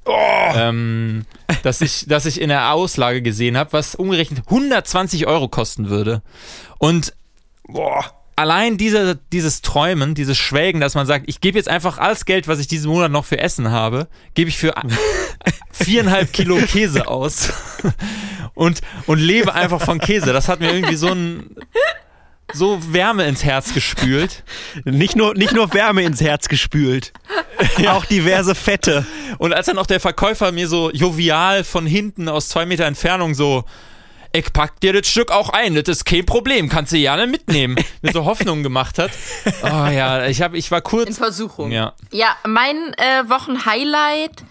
Ähm, 0.56 1.26
das, 1.64 1.82
ich, 1.82 2.06
das 2.08 2.26
ich 2.26 2.40
in 2.40 2.50
der 2.50 2.74
Auslage 2.74 3.22
gesehen 3.22 3.58
habe, 3.58 3.74
was 3.74 3.96
umgerechnet 3.96 4.44
120 4.46 5.28
Euro 5.28 5.50
kosten 5.50 5.90
würde. 5.90 6.22
Und 6.78 7.14
Boah. 7.68 8.06
allein 8.38 8.78
diese, 8.78 9.20
dieses 9.32 9.62
Träumen, 9.62 10.16
dieses 10.16 10.38
Schwelgen, 10.38 10.80
dass 10.80 10.96
man 10.96 11.06
sagt, 11.06 11.26
ich 11.28 11.42
gebe 11.42 11.58
jetzt 11.58 11.70
einfach 11.70 11.98
alles 11.98 12.26
Geld, 12.26 12.48
was 12.48 12.60
ich 12.60 12.68
diesen 12.68 12.90
Monat 12.90 13.12
noch 13.12 13.26
für 13.26 13.40
Essen 13.40 13.72
habe, 13.72 14.08
gebe 14.36 14.50
ich 14.50 14.58
für 14.58 14.74
viereinhalb 15.72 16.32
Kilo 16.32 16.56
Käse 16.56 17.08
aus 17.08 17.52
und, 18.54 18.82
und 19.06 19.20
lebe 19.20 19.54
einfach 19.54 19.82
von 19.82 20.00
Käse. 20.00 20.32
Das 20.32 20.48
hat 20.48 20.62
mir 20.62 20.74
irgendwie 20.74 20.96
so 20.96 21.10
ein 21.10 21.56
so 22.54 22.80
Wärme 22.94 23.26
ins 23.26 23.44
Herz 23.44 23.74
gespült. 23.74 24.44
Nicht 24.86 25.16
nur, 25.16 25.34
nicht 25.36 25.54
nur 25.54 25.74
Wärme 25.74 26.04
ins 26.04 26.22
Herz 26.22 26.48
gespült, 26.48 27.14
auch 27.88 28.06
diverse 28.06 28.56
Fette. 28.56 29.06
Und 29.38 29.54
als 29.54 29.68
dann 29.68 29.78
auch 29.78 29.88
der 29.88 30.00
Verkäufer 30.00 30.52
mir 30.52 30.68
so 30.68 30.92
jovial 30.92 31.64
von 31.64 31.86
hinten 31.86 32.30
aus 32.30 32.50
zwei 32.50 32.66
Meter 32.66 32.86
Entfernung 32.86 33.34
so, 33.34 33.66
ich 34.32 34.54
pack 34.54 34.80
dir 34.80 34.94
das 34.94 35.08
Stück 35.08 35.32
auch 35.32 35.50
ein, 35.50 35.76
das 35.76 35.88
ist 35.88 36.06
kein 36.06 36.26
Problem, 36.26 36.70
kannst 36.70 36.92
du 36.94 36.98
gerne 36.98 37.26
mitnehmen, 37.28 37.76
mir 38.02 38.12
so 38.12 38.26
Hoffnung 38.26 38.64
gemacht 38.64 39.00
hat. 39.00 39.12
Oh 39.64 39.68
ja, 39.68 40.28
ich, 40.28 40.42
hab, 40.42 40.54
ich 40.54 40.70
war 40.72 40.80
In 40.80 40.84
kurz. 40.84 41.18
Versuchung. 41.18 41.72
Ja. 41.72 41.94
Ja, 42.12 42.36
mein 42.46 42.94
äh, 42.98 43.28
Wochenhighlight 43.28 44.44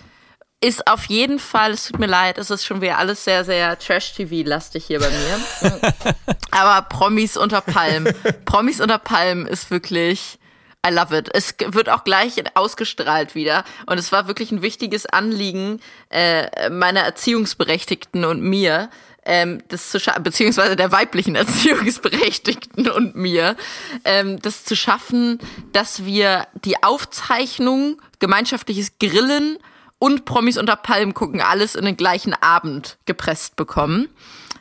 ist 0.61 0.87
auf 0.89 1.05
jeden 1.05 1.39
Fall, 1.39 1.73
es 1.73 1.87
tut 1.87 2.01
mir 2.01 2.07
leid, 2.07 2.37
es 2.37 2.51
ist 2.51 2.65
schon 2.65 2.81
wieder 2.81 2.99
alles 2.99 3.25
sehr, 3.25 3.45
sehr 3.45 3.79
Trash-TV-lastig 3.79 4.85
hier 4.87 4.99
bei 4.99 5.11
mir. 5.11 5.83
Aber 6.51 6.83
Promis 6.89 7.37
unter 7.37 7.61
Palm. 7.61 8.09
Promis 8.45 8.81
unter 8.81 8.99
Palm 8.99 9.47
ist 9.47 9.71
wirklich, 9.71 10.39
I 10.85 10.91
love 10.91 11.17
it. 11.17 11.31
Es 11.33 11.55
wird 11.59 11.89
auch 11.89 12.03
gleich 12.03 12.43
ausgestrahlt 12.55 13.37
wieder. 13.37 13.65
Und 13.87 13.99
es 13.99 14.11
war 14.11 14.27
wirklich 14.27 14.51
ein 14.51 14.63
wichtiges 14.63 15.07
Anliegen 15.07 15.81
äh, 16.11 16.71
meiner 16.71 17.01
Erziehungsberechtigten 17.01 18.25
und 18.25 18.43
mir, 18.43 18.91
ähm, 19.25 19.63
das 19.69 19.91
zu 19.91 20.01
beziehungsweise 20.21 20.75
der 20.75 20.91
weiblichen 20.91 21.35
Erziehungsberechtigten 21.37 22.91
und 22.91 23.15
mir, 23.15 23.57
ähm, 24.05 24.41
das 24.43 24.65
zu 24.65 24.75
schaffen, 24.75 25.39
dass 25.73 26.05
wir 26.05 26.49
die 26.65 26.83
Aufzeichnung, 26.83 28.03
gemeinschaftliches 28.19 28.99
Grillen 28.99 29.59
und 29.99 30.25
Promis 30.25 30.59
unter 30.59 30.77
Palmen 30.77 31.15
gucken, 31.15 31.41
alles 31.41 31.75
in 31.75 31.85
den 31.85 31.97
gleichen 31.97 32.35
Abend 32.35 32.99
gepresst 33.07 33.57
bekommen. 33.57 34.09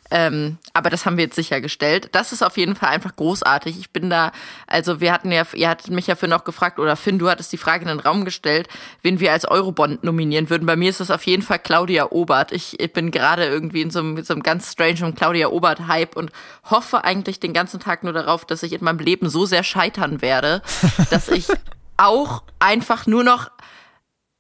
Ähm, 0.10 0.58
aber 0.74 0.89
das 0.89 1.06
haben 1.06 1.17
wir 1.17 1.25
jetzt 1.25 1.36
sichergestellt. 1.36 2.10
Das 2.13 2.32
ist 2.32 2.44
auf 2.44 2.58
jeden 2.58 2.75
Fall 2.75 2.89
einfach 2.89 3.15
großartig. 3.15 3.77
Ich 3.77 3.89
bin 3.89 4.10
da, 4.10 4.32
also 4.65 5.01
wir 5.01 5.12
hatten 5.12 5.32
ja, 5.32 5.44
ihr 5.53 5.70
hattet 5.70 5.91
mich 5.91 6.08
ja 6.08 6.15
für 6.15 6.27
noch 6.27 6.44
gefragt, 6.44 6.79
oder 6.79 6.96
Finn, 6.96 7.20
du 7.20 7.29
hattest 7.29 7.51
die 7.51 7.58
Frage 7.58 7.84
in 7.84 7.89
den 7.89 8.00
Raum 8.00 8.24
gestellt, 8.24 8.70
wen 9.01 9.20
wir 9.20 9.32
als 9.32 9.46
Eurobond 9.46 10.03
nominieren 10.03 10.50
würden. 10.50 10.65
Bei 10.65 10.75
mir 10.75 10.89
ist 10.89 11.01
das 11.01 11.12
auf 11.12 11.24
jeden 11.24 11.44
Fall 11.44 11.60
Claudia 11.60 12.12
Obert. 12.12 12.51
Ich, 12.51 12.79
ich 12.79 12.94
bin 12.94 13.12
gerade 13.12 13.46
irgendwie 13.46 13.82
in 13.82 13.91
so 13.91 14.00
einem, 14.00 14.24
so 14.24 14.34
einem 14.34 14.44
ganz 14.44 14.72
strange 14.72 15.13
Claudia 15.13 15.50
Obert-Hype 15.50 16.15
und 16.15 16.32
hoffe 16.63 17.03
eigentlich 17.03 17.39
den 17.39 17.53
ganzen 17.53 17.79
Tag 17.79 18.03
nur 18.03 18.13
darauf, 18.13 18.46
dass 18.46 18.63
ich 18.63 18.74
in 18.74 18.84
meinem 18.84 19.00
Leben 19.00 19.29
so 19.29 19.46
sehr 19.46 19.63
scheitern 19.63 20.22
werde, 20.22 20.62
dass 21.10 21.27
ich 21.27 21.48
auch 21.98 22.44
einfach 22.60 23.08
nur 23.08 23.24
noch 23.24 23.50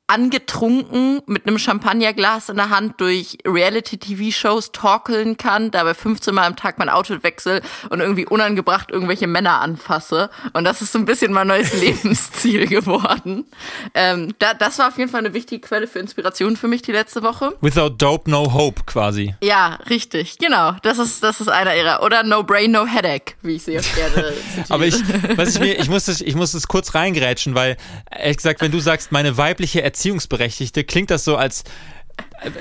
angetrunken 0.07 1.21
mit 1.25 1.45
einem 1.45 1.59
Champagnerglas 1.59 2.47
in 2.47 2.55
der 2.55 2.69
Hand 2.69 3.01
durch 3.01 3.37
Reality-TV-Shows 3.45 4.71
torkeln 4.71 5.35
kann, 5.35 5.69
dabei 5.69 5.93
15 5.93 6.33
Mal 6.33 6.45
am 6.45 6.55
Tag 6.55 6.79
mein 6.79 6.87
Auto 6.87 7.21
wechsel 7.23 7.61
und 7.89 7.99
irgendwie 7.99 8.25
unangebracht 8.25 8.89
irgendwelche 8.89 9.27
Männer 9.27 9.59
anfasse. 9.59 10.29
Und 10.53 10.63
das 10.63 10.81
ist 10.81 10.93
so 10.93 10.99
ein 10.99 11.05
bisschen 11.05 11.33
mein 11.33 11.47
neues 11.47 11.73
Lebensziel 11.81 12.67
geworden. 12.67 13.45
Ähm, 13.93 14.33
da, 14.39 14.53
das 14.53 14.79
war 14.79 14.87
auf 14.87 14.97
jeden 14.97 15.11
Fall 15.11 15.19
eine 15.19 15.33
wichtige 15.33 15.67
Quelle 15.67 15.87
für 15.87 15.99
Inspiration 15.99 16.55
für 16.55 16.69
mich 16.69 16.81
die 16.81 16.93
letzte 16.93 17.21
Woche. 17.21 17.57
Without 17.59 17.89
dope, 17.89 18.31
no 18.31 18.53
hope 18.53 18.83
quasi. 18.85 19.35
Ja, 19.43 19.77
richtig. 19.89 20.37
Genau. 20.37 20.71
Das 20.83 20.99
ist, 20.99 21.21
das 21.21 21.41
ist 21.41 21.49
einer 21.49 21.75
ihrer. 21.75 22.01
Oder 22.01 22.23
no 22.23 22.43
brain, 22.43 22.71
no 22.71 22.85
headache, 22.85 23.35
wie 23.41 23.55
ich 23.55 23.63
sie 23.63 23.77
auch 23.77 23.95
gerne 23.95 24.33
zitiere. 24.55 24.65
Aber 24.69 24.85
ich, 24.85 24.95
was 25.35 25.55
ich 25.55 25.59
mir, 25.59 25.77
ich 25.77 25.89
muss 25.89 26.05
das, 26.05 26.21
ich 26.21 26.35
muss 26.35 26.53
das 26.53 26.69
kurz 26.69 26.95
reingrätschen, 26.95 27.55
weil, 27.55 27.75
ehrlich 28.09 28.37
gesagt, 28.37 28.61
wenn 28.61 28.71
du 28.71 28.79
sagst, 28.79 29.11
meine 29.11 29.37
weibliche 29.37 29.83
Erziehungsberechtigte, 29.97 30.83
klingt 30.83 31.09
das 31.09 31.23
so 31.23 31.37
als, 31.37 31.63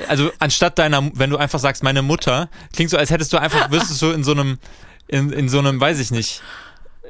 also 0.08 0.30
anstatt 0.38 0.78
deiner, 0.78 1.10
wenn 1.14 1.28
du 1.28 1.36
einfach 1.36 1.58
sagst, 1.58 1.82
meine 1.82 2.00
Mutter, 2.00 2.48
klingt 2.74 2.90
so, 2.90 2.96
als 2.96 3.10
hättest 3.10 3.32
du 3.34 3.36
einfach, 3.36 3.70
wirst 3.70 3.90
du 3.90 3.94
so 3.94 4.10
in 4.10 4.24
so 4.24 4.32
einem, 4.32 4.58
in, 5.06 5.30
in 5.32 5.50
so 5.50 5.58
einem, 5.58 5.78
weiß 5.78 6.00
ich 6.00 6.10
nicht, 6.10 6.40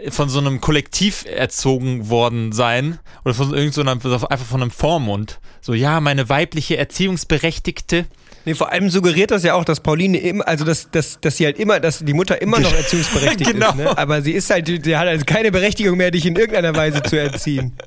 von 0.08 0.28
so 0.28 0.40
einem 0.40 0.60
Kollektiv 0.60 1.24
erzogen 1.26 2.10
worden 2.10 2.52
sein 2.52 2.98
oder 3.24 3.34
von 3.34 3.54
irgendeinem, 3.54 4.00
so 4.00 4.26
einfach 4.26 4.46
von 4.46 4.62
einem 4.62 4.72
Vormund. 4.72 5.38
So, 5.60 5.74
ja, 5.74 6.00
meine 6.00 6.28
weibliche 6.28 6.76
Erziehungsberechtigte. 6.76 8.06
Nee, 8.44 8.54
vor 8.54 8.72
allem 8.72 8.90
suggeriert 8.90 9.30
das 9.30 9.42
ja 9.44 9.54
auch, 9.54 9.64
dass 9.64 9.80
Pauline 9.80 10.18
immer, 10.18 10.46
also 10.46 10.64
dass, 10.64 10.90
dass, 10.90 11.20
dass 11.20 11.36
sie 11.36 11.46
halt 11.46 11.58
immer, 11.58 11.80
dass 11.80 12.00
die 12.00 12.12
Mutter 12.12 12.42
immer 12.42 12.58
noch 12.60 12.74
erziehungsberechtigt 12.74 13.50
Genau. 13.52 13.70
ist. 13.70 13.76
Ne? 13.76 13.96
Aber 13.96 14.22
sie 14.22 14.32
ist 14.32 14.50
halt, 14.50 14.66
die 14.68 14.96
hat 14.96 15.06
also 15.06 15.24
keine 15.24 15.50
Berechtigung 15.50 15.96
mehr, 15.96 16.10
dich 16.10 16.26
in 16.26 16.36
irgendeiner 16.36 16.74
Weise 16.74 17.02
zu 17.02 17.18
erziehen. 17.18 17.72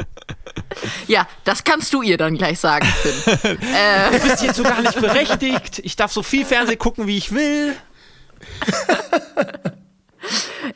Ja, 1.08 1.28
das 1.44 1.64
kannst 1.64 1.94
du 1.94 2.02
ihr 2.02 2.18
dann 2.18 2.38
gleich 2.38 2.60
sagen, 2.60 2.86
Finn. 2.86 3.58
äh, 3.74 4.12
Du 4.20 4.28
bist 4.28 4.42
hierzu 4.42 4.64
gar 4.64 4.82
nicht 4.82 5.00
berechtigt. 5.00 5.80
Ich 5.84 5.96
darf 5.96 6.12
so 6.12 6.24
viel 6.24 6.46
Fernsehen 6.46 6.80
gucken, 6.80 7.08
wie 7.08 7.18
ich 7.18 7.34
will. 7.34 7.76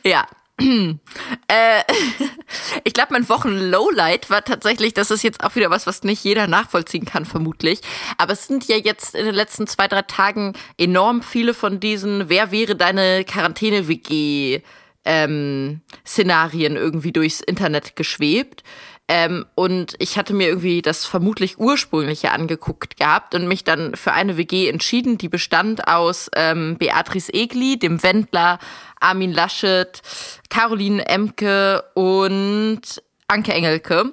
Ja. 0.02 0.26
äh, 0.60 1.82
ich 2.84 2.92
glaube, 2.92 3.12
mein 3.12 3.28
Wochen-Lowlight 3.28 4.30
war 4.30 4.44
tatsächlich, 4.44 4.94
das 4.94 5.10
ist 5.10 5.24
jetzt 5.24 5.42
auch 5.42 5.56
wieder 5.56 5.70
was, 5.70 5.86
was 5.86 6.04
nicht 6.04 6.22
jeder 6.22 6.46
nachvollziehen 6.46 7.04
kann, 7.04 7.24
vermutlich. 7.24 7.80
Aber 8.18 8.34
es 8.34 8.46
sind 8.46 8.68
ja 8.68 8.76
jetzt 8.76 9.16
in 9.16 9.24
den 9.24 9.34
letzten 9.34 9.66
zwei, 9.66 9.88
drei 9.88 10.02
Tagen 10.02 10.52
enorm 10.78 11.22
viele 11.22 11.54
von 11.54 11.80
diesen 11.80 12.28
Wer 12.28 12.52
wäre 12.52 12.76
deine 12.76 13.24
Quarantäne-WG 13.24 14.62
ähm, 15.04 15.82
irgendwie 16.06 17.12
durchs 17.12 17.40
Internet 17.40 17.96
geschwebt. 17.96 18.62
Ähm, 19.06 19.44
und 19.54 19.94
ich 19.98 20.16
hatte 20.16 20.32
mir 20.32 20.48
irgendwie 20.48 20.80
das 20.80 21.04
vermutlich 21.04 21.58
ursprüngliche 21.58 22.30
angeguckt 22.30 22.96
gehabt 22.96 23.34
und 23.34 23.46
mich 23.46 23.62
dann 23.62 23.94
für 23.96 24.12
eine 24.12 24.38
WG 24.38 24.68
entschieden, 24.68 25.18
die 25.18 25.28
bestand 25.28 25.86
aus 25.88 26.30
ähm, 26.34 26.78
Beatrice 26.78 27.32
Egli, 27.32 27.78
dem 27.78 28.02
Wendler, 28.02 28.58
Armin 29.00 29.32
Laschet, 29.32 30.00
Caroline 30.48 31.06
Emke 31.06 31.84
und 31.94 33.02
Anke 33.28 33.52
Engelke. 33.52 34.12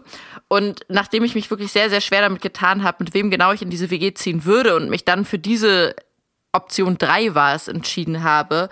Und 0.49 0.81
nachdem 0.89 1.23
ich 1.23 1.35
mich 1.35 1.49
wirklich 1.49 1.71
sehr, 1.71 1.89
sehr 1.89 2.01
schwer 2.01 2.21
damit 2.21 2.41
getan 2.41 2.83
habe, 2.83 3.05
mit 3.05 3.13
wem 3.13 3.31
genau 3.31 3.53
ich 3.53 3.61
in 3.61 3.69
diese 3.69 3.89
WG 3.89 4.13
ziehen 4.13 4.43
würde 4.43 4.75
und 4.75 4.89
mich 4.89 5.05
dann 5.05 5.23
für 5.23 5.39
diese 5.39 5.95
Option 6.51 6.97
3 6.97 7.33
war 7.33 7.55
es 7.55 7.69
entschieden 7.69 8.23
habe, 8.23 8.67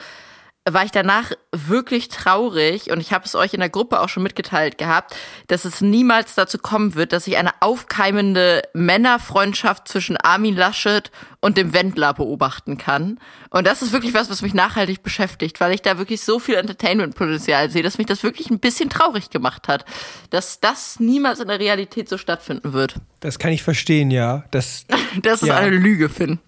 war 0.74 0.84
ich 0.86 0.92
danach 0.92 1.32
wirklich 1.52 2.10
traurig 2.10 2.92
und 2.92 3.00
ich 3.00 3.12
habe 3.14 3.26
es 3.26 3.36
euch 3.36 3.54
in 3.54 3.60
der 3.60 3.70
Gruppe 3.70 4.00
auch 4.00 4.10
schon 4.10 4.24
mitgeteilt 4.24 4.78
gehabt, 4.78 5.16
dass 5.48 5.66
es 5.66 5.82
niemals 5.82 6.36
dazu 6.36 6.58
kommen 6.58 6.96
wird, 6.96 7.12
dass 7.14 7.28
ich 7.28 7.38
eine 7.38 7.52
aufkeimende 7.62 8.62
Männerfreundschaft 8.74 9.88
zwischen 9.88 10.18
Armin 10.18 10.56
Laschet 10.56 11.12
und 11.42 11.58
dem 11.58 11.74
Wendler 11.74 12.14
beobachten 12.14 12.78
kann. 12.78 13.20
Und 13.50 13.66
das 13.66 13.82
ist 13.82 13.92
wirklich 13.94 14.14
was, 14.14 14.30
was 14.30 14.42
mich 14.42 14.54
nachhaltig 14.54 15.02
beschäftigt, 15.04 15.60
weil 15.60 15.74
ich 15.74 15.82
da 15.82 15.98
wirklich 15.98 16.22
so 16.22 16.38
viel 16.40 16.56
Entertainment-Potenzial 16.56 17.70
sehe, 17.72 17.82
dass 17.84 17.98
mich 17.98 18.08
das 18.08 18.24
wirklich 18.24 18.50
ein 18.50 18.60
bisschen 18.60 18.90
traurig 18.90 19.30
gemacht 19.30 19.68
hat, 19.68 19.86
dass 20.30 20.60
das 20.60 21.00
niemals 21.00 21.40
in 21.40 21.48
der 21.48 21.60
Realität 21.60 22.10
so 22.10 22.18
stattfinden 22.18 22.74
wird. 22.74 22.96
Das 23.22 23.40
kann 23.40 23.52
ich 23.52 23.64
verstehen, 23.64 24.12
ja. 24.12 24.44
Das, 24.52 24.86
Das 25.22 25.42
ist 25.42 25.48
Ja. 25.48 25.56
eine 25.58 25.76
Lüge, 25.78 26.10
Finn. 26.10 26.40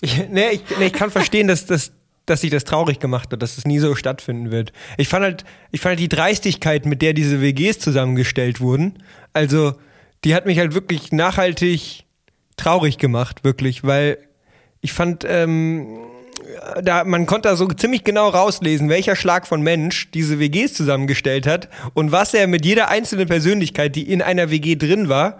ich, 0.00 0.28
nee, 0.28 0.50
ich, 0.50 0.62
nee, 0.78 0.86
ich 0.86 0.92
kann 0.92 1.10
verstehen, 1.10 1.48
dass, 1.48 1.66
dass, 1.66 1.92
dass 2.26 2.40
sich 2.40 2.50
das 2.50 2.64
traurig 2.64 3.00
gemacht 3.00 3.30
hat, 3.32 3.42
dass 3.42 3.58
es 3.58 3.66
nie 3.66 3.78
so 3.78 3.94
stattfinden 3.94 4.50
wird. 4.50 4.72
Ich 4.96 5.08
fand 5.08 5.24
halt, 5.24 5.44
ich 5.72 5.80
fand 5.80 5.90
halt 5.90 6.00
die 6.00 6.08
Dreistigkeit, 6.08 6.86
mit 6.86 7.02
der 7.02 7.12
diese 7.12 7.40
WGs 7.40 7.78
zusammengestellt 7.78 8.60
wurden, 8.60 8.94
also 9.32 9.74
die 10.24 10.34
hat 10.34 10.46
mich 10.46 10.58
halt 10.58 10.74
wirklich 10.74 11.12
nachhaltig 11.12 12.04
traurig 12.56 12.98
gemacht, 12.98 13.44
wirklich, 13.44 13.84
weil 13.84 14.18
ich 14.80 14.92
fand, 14.92 15.24
ähm, 15.28 15.98
da, 16.82 17.04
man 17.04 17.26
konnte 17.26 17.48
da 17.48 17.56
so 17.56 17.66
ziemlich 17.68 18.04
genau 18.04 18.28
rauslesen, 18.28 18.88
welcher 18.88 19.16
Schlag 19.16 19.46
von 19.46 19.62
Mensch 19.62 20.10
diese 20.12 20.38
WGs 20.38 20.74
zusammengestellt 20.74 21.46
hat 21.46 21.68
und 21.94 22.12
was 22.12 22.34
er 22.34 22.46
mit 22.46 22.64
jeder 22.64 22.88
einzelnen 22.88 23.28
Persönlichkeit, 23.28 23.96
die 23.96 24.10
in 24.10 24.22
einer 24.22 24.50
WG 24.50 24.76
drin 24.76 25.08
war, 25.08 25.38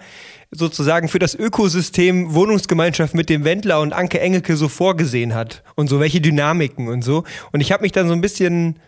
sozusagen 0.55 1.09
für 1.09 1.19
das 1.19 1.35
Ökosystem 1.35 2.35
Wohnungsgemeinschaft 2.35 3.15
mit 3.15 3.29
dem 3.29 3.45
Wendler 3.45 3.81
und 3.81 3.93
Anke 3.93 4.21
Engelke 4.21 4.57
so 4.57 4.69
vorgesehen 4.69 5.35
hat 5.35 5.63
und 5.75 5.89
so 5.89 6.01
welche 6.01 6.21
Dynamiken 6.21 6.89
und 6.89 7.03
so. 7.03 7.25
Und 7.53 7.61
ich 7.61 7.73
habe 7.73 7.83
mich 7.83 7.93
dann 7.93 8.09
so 8.09 8.15
ein 8.15 8.21
bisschen, 8.21 8.79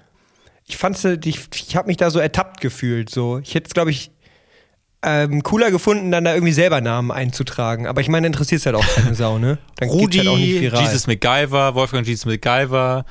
ich 0.67 0.77
fand's, 0.77 1.05
ich, 1.05 1.49
ich 1.55 1.77
habe 1.77 1.89
mich 1.89 1.97
da 1.97 2.11
so 2.11 2.19
ertappt 2.19 2.61
gefühlt. 2.61 3.11
So, 3.11 3.39
ich 3.39 3.55
hätte 3.55 3.67
es, 3.67 3.75
glaube 3.75 3.91
ich, 3.91 4.11
ähm, 5.03 5.43
cooler 5.43 5.71
gefunden, 5.71 6.11
dann 6.11 6.25
da 6.25 6.35
irgendwie 6.35 6.53
selber 6.53 6.81
Namen 6.81 7.13
einzutragen. 7.13 7.87
Aber 7.87 8.01
ich 8.01 8.09
meine, 8.09 8.27
interessiert 8.27 8.65
halt 8.67 8.77
auch 8.77 8.87
keine 8.95 9.15
Sau, 9.15 9.39
ne? 9.39 9.59
Dann 9.77 9.89
geht's 9.89 10.03
Rudi, 10.03 10.19
halt 10.19 10.29
auch 10.29 10.37
nicht 10.37 10.61
viral. 10.61 10.83
Jesus 10.83 11.07
MacGyver, 11.07 11.75
Wolfgang 11.75 12.07
Jesus 12.07 12.27
MacGyver, 12.27 13.05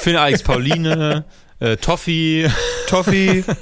Finn 0.00 0.16
Alex 0.16 0.42
Pauline, 0.42 1.24
äh, 1.62 1.76
Toffee. 1.76 2.50
Toffee. 2.88 3.44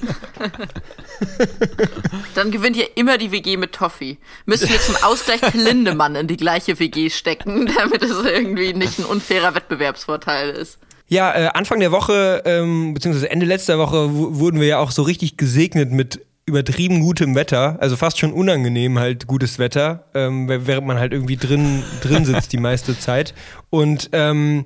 Dann 2.34 2.50
gewinnt 2.50 2.76
ihr 2.76 2.96
immer 2.96 3.18
die 3.18 3.30
WG 3.32 3.56
mit 3.56 3.72
Toffee. 3.72 4.18
Müssen 4.46 4.68
wir 4.70 4.80
zum 4.80 4.96
Ausgleich 5.02 5.40
Lindemann 5.54 6.14
in 6.14 6.26
die 6.26 6.36
gleiche 6.36 6.78
WG 6.78 7.10
stecken, 7.10 7.66
damit 7.76 8.02
es 8.02 8.24
irgendwie 8.24 8.72
nicht 8.72 8.98
ein 8.98 9.04
unfairer 9.04 9.54
Wettbewerbsvorteil 9.54 10.50
ist. 10.50 10.78
Ja, 11.08 11.32
äh, 11.34 11.48
Anfang 11.54 11.80
der 11.80 11.90
Woche, 11.92 12.42
ähm, 12.44 12.94
beziehungsweise 12.94 13.30
Ende 13.30 13.44
letzter 13.46 13.78
Woche, 13.78 14.14
wu- 14.14 14.38
wurden 14.38 14.60
wir 14.60 14.66
ja 14.68 14.78
auch 14.78 14.92
so 14.92 15.02
richtig 15.02 15.36
gesegnet 15.36 15.90
mit 15.90 16.20
übertrieben 16.46 17.00
gutem 17.00 17.34
Wetter, 17.34 17.76
also 17.80 17.96
fast 17.96 18.18
schon 18.18 18.32
unangenehm 18.32 18.98
halt 18.98 19.26
gutes 19.26 19.58
Wetter, 19.58 20.04
ähm, 20.14 20.48
während 20.48 20.86
man 20.86 20.98
halt 20.98 21.12
irgendwie 21.12 21.36
drin, 21.36 21.82
drin 22.02 22.24
sitzt 22.24 22.52
die 22.52 22.58
meiste 22.58 22.98
Zeit. 22.98 23.34
Und 23.70 24.08
ähm, 24.12 24.64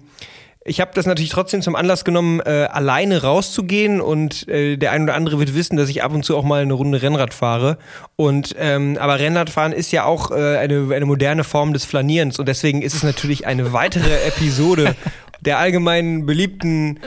ich 0.66 0.80
habe 0.80 0.92
das 0.94 1.04
natürlich 1.04 1.30
trotzdem 1.30 1.60
zum 1.60 1.76
Anlass 1.76 2.04
genommen, 2.04 2.40
äh, 2.40 2.68
alleine 2.70 3.22
rauszugehen 3.22 4.00
und 4.00 4.48
äh, 4.48 4.76
der 4.76 4.92
ein 4.92 5.02
oder 5.02 5.14
andere 5.14 5.38
wird 5.38 5.54
wissen, 5.54 5.76
dass 5.76 5.90
ich 5.90 6.02
ab 6.02 6.12
und 6.14 6.24
zu 6.24 6.36
auch 6.36 6.42
mal 6.42 6.62
eine 6.62 6.72
Runde 6.72 7.02
Rennrad 7.02 7.34
fahre. 7.34 7.76
Und 8.16 8.54
ähm, 8.58 8.96
aber 8.98 9.18
Rennradfahren 9.18 9.72
ist 9.72 9.92
ja 9.92 10.04
auch 10.04 10.30
äh, 10.30 10.56
eine, 10.56 10.88
eine 10.94 11.04
moderne 11.04 11.44
Form 11.44 11.74
des 11.74 11.84
Flanierens 11.84 12.38
und 12.38 12.48
deswegen 12.48 12.80
ist 12.80 12.94
es 12.94 13.02
natürlich 13.02 13.46
eine 13.46 13.72
weitere 13.74 14.24
Episode 14.26 14.96
der 15.40 15.58
allgemein 15.58 16.24
beliebten 16.24 17.00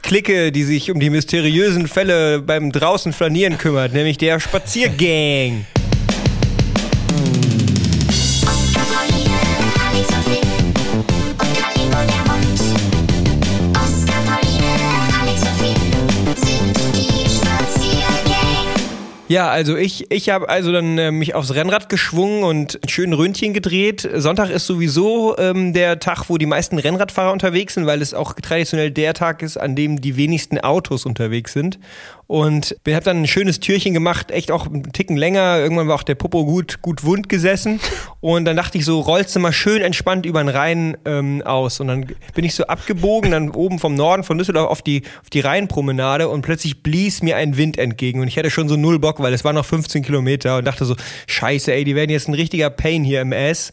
Clique, 0.00 0.50
die 0.50 0.64
sich 0.64 0.90
um 0.90 0.98
die 0.98 1.10
mysteriösen 1.10 1.88
Fälle 1.88 2.40
beim 2.40 2.72
draußen 2.72 3.12
Flanieren 3.12 3.58
kümmert, 3.58 3.92
nämlich 3.92 4.16
der 4.16 4.40
Spaziergang. 4.40 5.66
Ja, 19.32 19.48
also 19.48 19.78
ich, 19.78 20.10
ich 20.10 20.28
habe 20.28 20.50
also 20.50 20.72
dann 20.72 20.98
äh, 20.98 21.10
mich 21.10 21.34
aufs 21.34 21.54
Rennrad 21.54 21.88
geschwungen 21.88 22.42
und 22.42 22.74
einen 22.82 22.88
schönen 22.90 23.12
Röntchen 23.14 23.54
gedreht. 23.54 24.06
Sonntag 24.16 24.50
ist 24.50 24.66
sowieso 24.66 25.38
ähm, 25.38 25.72
der 25.72 25.98
Tag, 26.00 26.28
wo 26.28 26.36
die 26.36 26.44
meisten 26.44 26.76
Rennradfahrer 26.76 27.32
unterwegs 27.32 27.72
sind, 27.72 27.86
weil 27.86 28.02
es 28.02 28.12
auch 28.12 28.34
traditionell 28.34 28.90
der 28.90 29.14
Tag 29.14 29.40
ist, 29.40 29.56
an 29.56 29.74
dem 29.74 30.02
die 30.02 30.18
wenigsten 30.18 30.58
Autos 30.58 31.06
unterwegs 31.06 31.54
sind. 31.54 31.78
Und 32.32 32.76
habe 32.88 33.04
dann 33.04 33.20
ein 33.20 33.26
schönes 33.26 33.60
Türchen 33.60 33.92
gemacht, 33.92 34.30
echt 34.30 34.50
auch 34.50 34.64
einen 34.64 34.90
Ticken 34.94 35.18
länger. 35.18 35.58
Irgendwann 35.58 35.88
war 35.88 35.96
auch 35.96 36.02
der 36.02 36.14
Popo 36.14 36.46
gut, 36.46 36.80
gut 36.80 37.04
wund 37.04 37.28
gesessen. 37.28 37.78
Und 38.22 38.46
dann 38.46 38.56
dachte 38.56 38.78
ich 38.78 38.86
so, 38.86 39.00
rollst 39.00 39.36
du 39.36 39.40
mal 39.40 39.52
schön 39.52 39.82
entspannt 39.82 40.24
über 40.24 40.42
den 40.42 40.48
Rhein 40.48 40.96
ähm, 41.04 41.42
aus. 41.42 41.78
Und 41.80 41.88
dann 41.88 42.06
bin 42.34 42.46
ich 42.46 42.54
so 42.54 42.64
abgebogen, 42.64 43.32
dann 43.32 43.50
oben 43.50 43.78
vom 43.78 43.94
Norden 43.94 44.24
von 44.24 44.38
Düsseldorf 44.38 44.70
auf 44.70 44.80
die, 44.80 45.02
auf 45.20 45.28
die 45.28 45.40
Rheinpromenade 45.40 46.26
und 46.26 46.40
plötzlich 46.40 46.82
blies 46.82 47.20
mir 47.20 47.36
ein 47.36 47.58
Wind 47.58 47.76
entgegen. 47.76 48.22
Und 48.22 48.28
ich 48.28 48.38
hatte 48.38 48.50
schon 48.50 48.66
so 48.66 48.76
null 48.76 48.98
Bock, 48.98 49.20
weil 49.20 49.34
es 49.34 49.44
waren 49.44 49.56
noch 49.56 49.66
15 49.66 50.02
Kilometer 50.02 50.56
und 50.56 50.64
dachte 50.64 50.86
so, 50.86 50.96
scheiße, 51.26 51.70
ey, 51.70 51.84
die 51.84 51.94
werden 51.94 52.10
jetzt 52.10 52.28
ein 52.28 52.34
richtiger 52.34 52.70
Pain 52.70 53.04
hier 53.04 53.20
im 53.20 53.34
Ass 53.34 53.72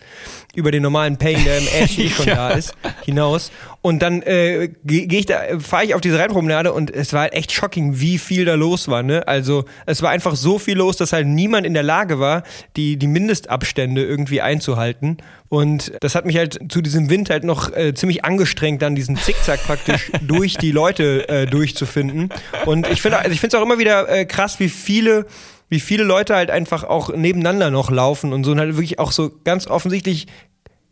über 0.55 0.71
den 0.71 0.83
normalen 0.83 1.15
Pain, 1.17 1.41
der 1.45 1.59
im 1.59 1.67
Ass 1.81 1.97
eh 1.97 2.09
schon 2.09 2.25
da 2.25 2.49
ist, 2.49 2.73
hinaus. 3.05 3.51
Und 3.81 4.01
dann 4.01 4.21
äh, 4.23 4.69
gehe 4.83 5.07
geh 5.07 5.19
ich 5.19 5.25
da, 5.25 5.39
fahre 5.59 5.85
ich 5.85 5.95
auf 5.95 6.01
diese 6.01 6.19
Rheinpromenade 6.19 6.73
und 6.73 6.91
es 6.91 7.13
war 7.13 7.21
halt 7.21 7.33
echt 7.33 7.53
shocking, 7.53 8.01
wie 8.01 8.17
viel 8.17 8.43
da 8.49 8.55
los 8.55 8.87
war. 8.87 9.03
Ne? 9.03 9.27
Also 9.27 9.65
es 9.85 10.01
war 10.01 10.09
einfach 10.09 10.35
so 10.35 10.59
viel 10.59 10.77
los, 10.77 10.97
dass 10.97 11.13
halt 11.13 11.27
niemand 11.27 11.65
in 11.65 11.73
der 11.73 11.83
Lage 11.83 12.19
war, 12.19 12.43
die, 12.75 12.97
die 12.97 13.07
Mindestabstände 13.07 14.03
irgendwie 14.03 14.41
einzuhalten. 14.41 15.17
Und 15.47 15.93
das 16.01 16.15
hat 16.15 16.25
mich 16.25 16.37
halt 16.37 16.59
zu 16.69 16.81
diesem 16.81 17.09
Wind 17.09 17.29
halt 17.29 17.43
noch 17.43 17.75
äh, 17.75 17.93
ziemlich 17.93 18.25
angestrengt, 18.25 18.81
dann 18.81 18.95
diesen 18.95 19.15
Zickzack 19.15 19.63
praktisch 19.63 20.11
durch 20.21 20.57
die 20.57 20.71
Leute 20.71 21.27
äh, 21.29 21.45
durchzufinden. 21.45 22.29
Und 22.65 22.87
ich 22.89 23.01
finde 23.01 23.19
also 23.19 23.31
ich 23.31 23.39
finde 23.39 23.55
es 23.55 23.61
auch 23.61 23.65
immer 23.65 23.79
wieder 23.79 24.09
äh, 24.09 24.25
krass, 24.25 24.59
wie 24.59 24.69
viele 24.69 25.25
wie 25.69 25.79
viele 25.79 26.03
Leute 26.03 26.35
halt 26.35 26.49
einfach 26.49 26.83
auch 26.83 27.13
nebeneinander 27.15 27.69
noch 27.69 27.91
laufen 27.91 28.33
und 28.33 28.43
so 28.43 28.51
und 28.51 28.59
halt 28.59 28.75
wirklich 28.75 28.97
auch 28.97 29.11
so 29.11 29.31
ganz 29.43 29.67
offensichtlich 29.67 30.25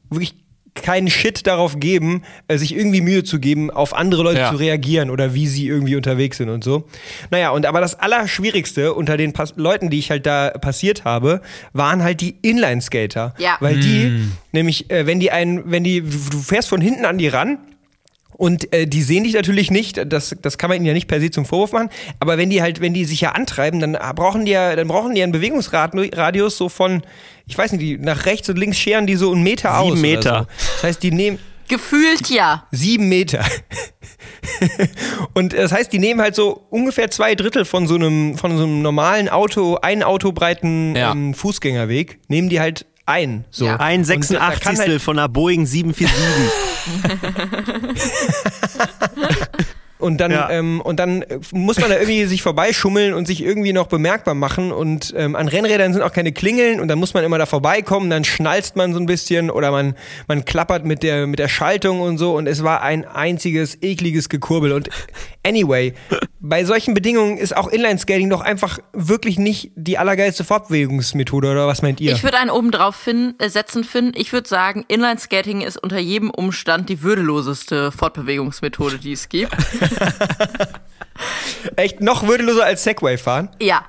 wirklich 0.10 0.36
keinen 0.84 1.10
Shit 1.10 1.48
darauf 1.48 1.80
geben, 1.80 2.24
äh, 2.48 2.58
sich 2.58 2.76
irgendwie 2.76 3.02
Mühe 3.02 3.24
zu 3.24 3.40
geben, 3.40 3.70
auf 3.72 3.96
andere 3.96 4.24
Leute 4.24 4.40
Ja. 4.40 4.50
zu 4.52 4.56
reagieren 4.58 5.10
oder 5.10 5.34
wie 5.34 5.48
sie 5.48 5.68
irgendwie 5.68 5.96
unterwegs 5.96 6.38
sind 6.38 6.50
und 6.50 6.64
so. 6.64 6.86
Naja, 7.32 7.50
und 7.52 7.66
aber 7.66 7.82
das 7.82 7.96
Allerschwierigste 8.00 8.94
unter 8.94 9.18
den 9.18 9.34
Pas 9.34 9.54
Leuten, 9.58 9.90
die 9.90 10.00
ich 10.00 10.10
halt 10.12 10.26
da 10.26 10.50
passiert 10.50 11.06
habe, 11.06 11.42
waren 11.74 12.04
halt 12.04 12.22
die 12.22 12.36
Inline-Skater. 12.42 13.34
Ja. 13.38 13.58
Weil 13.60 13.80
die, 13.80 14.28
nämlich, 14.52 14.90
äh, 14.92 15.06
wenn 15.08 15.20
die 15.20 15.32
einen, 15.32 15.70
wenn 15.72 15.84
die, 15.84 16.02
du 16.02 16.40
fährst 16.40 16.70
von 16.70 16.82
hinten 16.82 17.06
an 17.06 17.18
die 17.18 17.28
ran, 17.28 17.58
und 18.38 18.72
äh, 18.74 18.88
die 18.88 19.02
sehen 19.02 19.24
dich 19.24 19.34
natürlich 19.34 19.72
nicht, 19.72 20.02
das, 20.12 20.36
das 20.42 20.58
kann 20.58 20.70
man 20.70 20.78
ihnen 20.78 20.86
ja 20.86 20.94
nicht 20.94 21.08
per 21.08 21.20
se 21.20 21.32
zum 21.32 21.46
Vorwurf 21.46 21.72
machen, 21.72 21.90
aber 22.20 22.38
wenn 22.38 22.50
die 22.50 22.62
halt, 22.62 22.82
wenn 22.82 22.94
die 22.94 23.06
sich 23.06 23.22
ja 23.22 23.32
antreiben, 23.32 23.80
dann 23.80 23.98
brauchen 24.16 24.46
die 24.46 24.52
ja, 24.52 24.76
dann 24.76 24.88
brauchen 24.88 25.16
die 25.16 25.24
einen 25.24 25.32
Bewegungsradius 25.32 26.58
so 26.58 26.70
von, 26.70 27.02
ich 27.48 27.58
weiß 27.58 27.72
nicht, 27.74 27.82
die 27.82 27.98
nach 27.98 28.26
rechts 28.26 28.48
und 28.50 28.58
links 28.58 28.78
scheren 28.78 29.08
die 29.08 29.16
so 29.16 29.32
einen 29.32 29.44
Meter 29.44 29.80
aus. 29.80 29.90
Sieben 29.96 30.02
Meter. 30.02 30.48
So. 30.58 30.66
Das 30.76 30.84
heißt, 30.84 31.04
die 31.04 31.12
nehmen 31.12 31.40
Gefühlt 31.68 32.30
ja. 32.30 32.66
sieben 32.72 33.10
Meter. 33.10 33.44
und 35.34 35.54
das 35.54 35.72
heißt, 35.72 35.92
die 35.92 36.00
nehmen 36.00 36.22
halt 36.22 36.34
so 36.34 36.66
ungefähr 36.70 37.12
zwei 37.12 37.36
Drittel 37.36 37.66
von 37.66 37.88
so 37.88 37.96
einem, 37.96 38.38
von 38.38 38.58
so 38.58 38.64
einem 38.64 38.82
normalen 38.82 39.28
Auto, 39.28 39.78
ein 39.82 40.02
Auto 40.02 40.32
breiten 40.32 40.96
Ja. 40.96 41.12
ähm, 41.12 41.34
Fußgängerweg, 41.34 42.20
nehmen 42.30 42.48
die 42.50 42.62
halt 42.62 42.86
ein. 43.08 43.46
So. 43.50 43.66
Ja. 43.66 43.78
Ein 43.78 44.02
Und 44.02 44.10
da 44.10 44.14
kann 44.16 44.76
86. 44.76 44.80
halt- 44.80 45.02
von 45.02 45.18
einer 45.18 45.30
Boeing 45.30 45.66
747. 45.66 46.14
Und 50.00 50.18
dann, 50.22 50.30
Ja. 50.32 50.48
ähm, 50.52 50.80
und 50.82 51.00
dann 51.00 51.24
äh, 51.24 51.40
muss 51.52 51.80
man 51.80 51.90
da 51.90 51.96
irgendwie 51.98 52.26
sich 52.26 52.44
vorbeischummeln 52.44 53.16
und 53.16 53.26
sich 53.26 53.44
irgendwie 53.44 53.74
noch 53.74 53.88
bemerkbar 53.88 54.36
machen. 54.36 54.72
Und 54.72 55.12
ähm, 55.18 55.36
an 55.36 55.48
Rennrädern 55.48 55.92
sind 55.92 56.04
auch 56.04 56.14
keine 56.14 56.32
Klingeln 56.32 56.80
und 56.80 56.88
dann 56.88 57.00
muss 57.00 57.16
man 57.16 57.24
immer 57.24 57.40
da 57.40 57.48
vorbeikommen, 57.48 58.12
dann 58.12 58.24
schnalzt 58.24 58.76
man 58.76 58.94
so 58.94 59.00
ein 59.00 59.08
bisschen 59.08 59.50
oder 59.50 59.72
man, 59.72 59.96
man 60.28 60.46
klappert 60.46 60.86
mit 60.86 61.02
der, 61.02 61.26
mit 61.26 61.40
der 61.40 61.48
Schaltung 61.48 62.00
und 62.02 62.20
so. 62.20 62.36
Und 62.38 62.46
es 62.46 62.62
war 62.64 62.84
ein 62.84 63.06
einziges 63.06 63.82
ekliges 63.82 64.30
Gekurbel. 64.30 64.72
Und 64.72 64.90
anyway, 65.48 65.94
bei 66.40 66.66
solchen 66.66 66.94
Bedingungen 66.94 67.38
ist 67.38 67.56
auch 67.56 67.68
Inlineskating 67.68 68.30
doch 68.30 68.42
einfach 68.42 68.80
wirklich 68.94 69.40
nicht 69.40 69.72
die 69.76 69.98
allergeilste 69.98 70.44
Fortbewegungsmethode, 70.44 71.52
oder 71.52 71.68
was 71.68 71.82
meint 71.82 72.02
ihr? 72.02 72.14
Ich 72.14 72.24
würde 72.24 72.38
einen 72.38 72.50
oben 72.50 72.72
drauf 72.72 72.96
Finn, 72.96 73.36
äh, 73.40 73.50
setzen, 73.50 73.84
Finn. 73.84 74.12
Ich 74.16 74.34
würde 74.34 74.48
sagen, 74.48 74.86
Inline-Skating 74.88 75.62
ist 75.62 75.78
unter 75.78 76.00
jedem 76.00 76.30
Umstand 76.30 76.90
die 76.90 77.02
würdeloseste 77.02 77.92
Fortbewegungsmethode, 77.92 79.00
die 79.00 79.14
es 79.14 79.30
gibt. 79.30 79.52
Echt 81.76 82.02
noch 82.02 82.28
würdeloser 82.28 82.66
als 82.66 82.84
Segway 82.84 83.18
fahren? 83.18 83.50
Ja. 83.62 83.86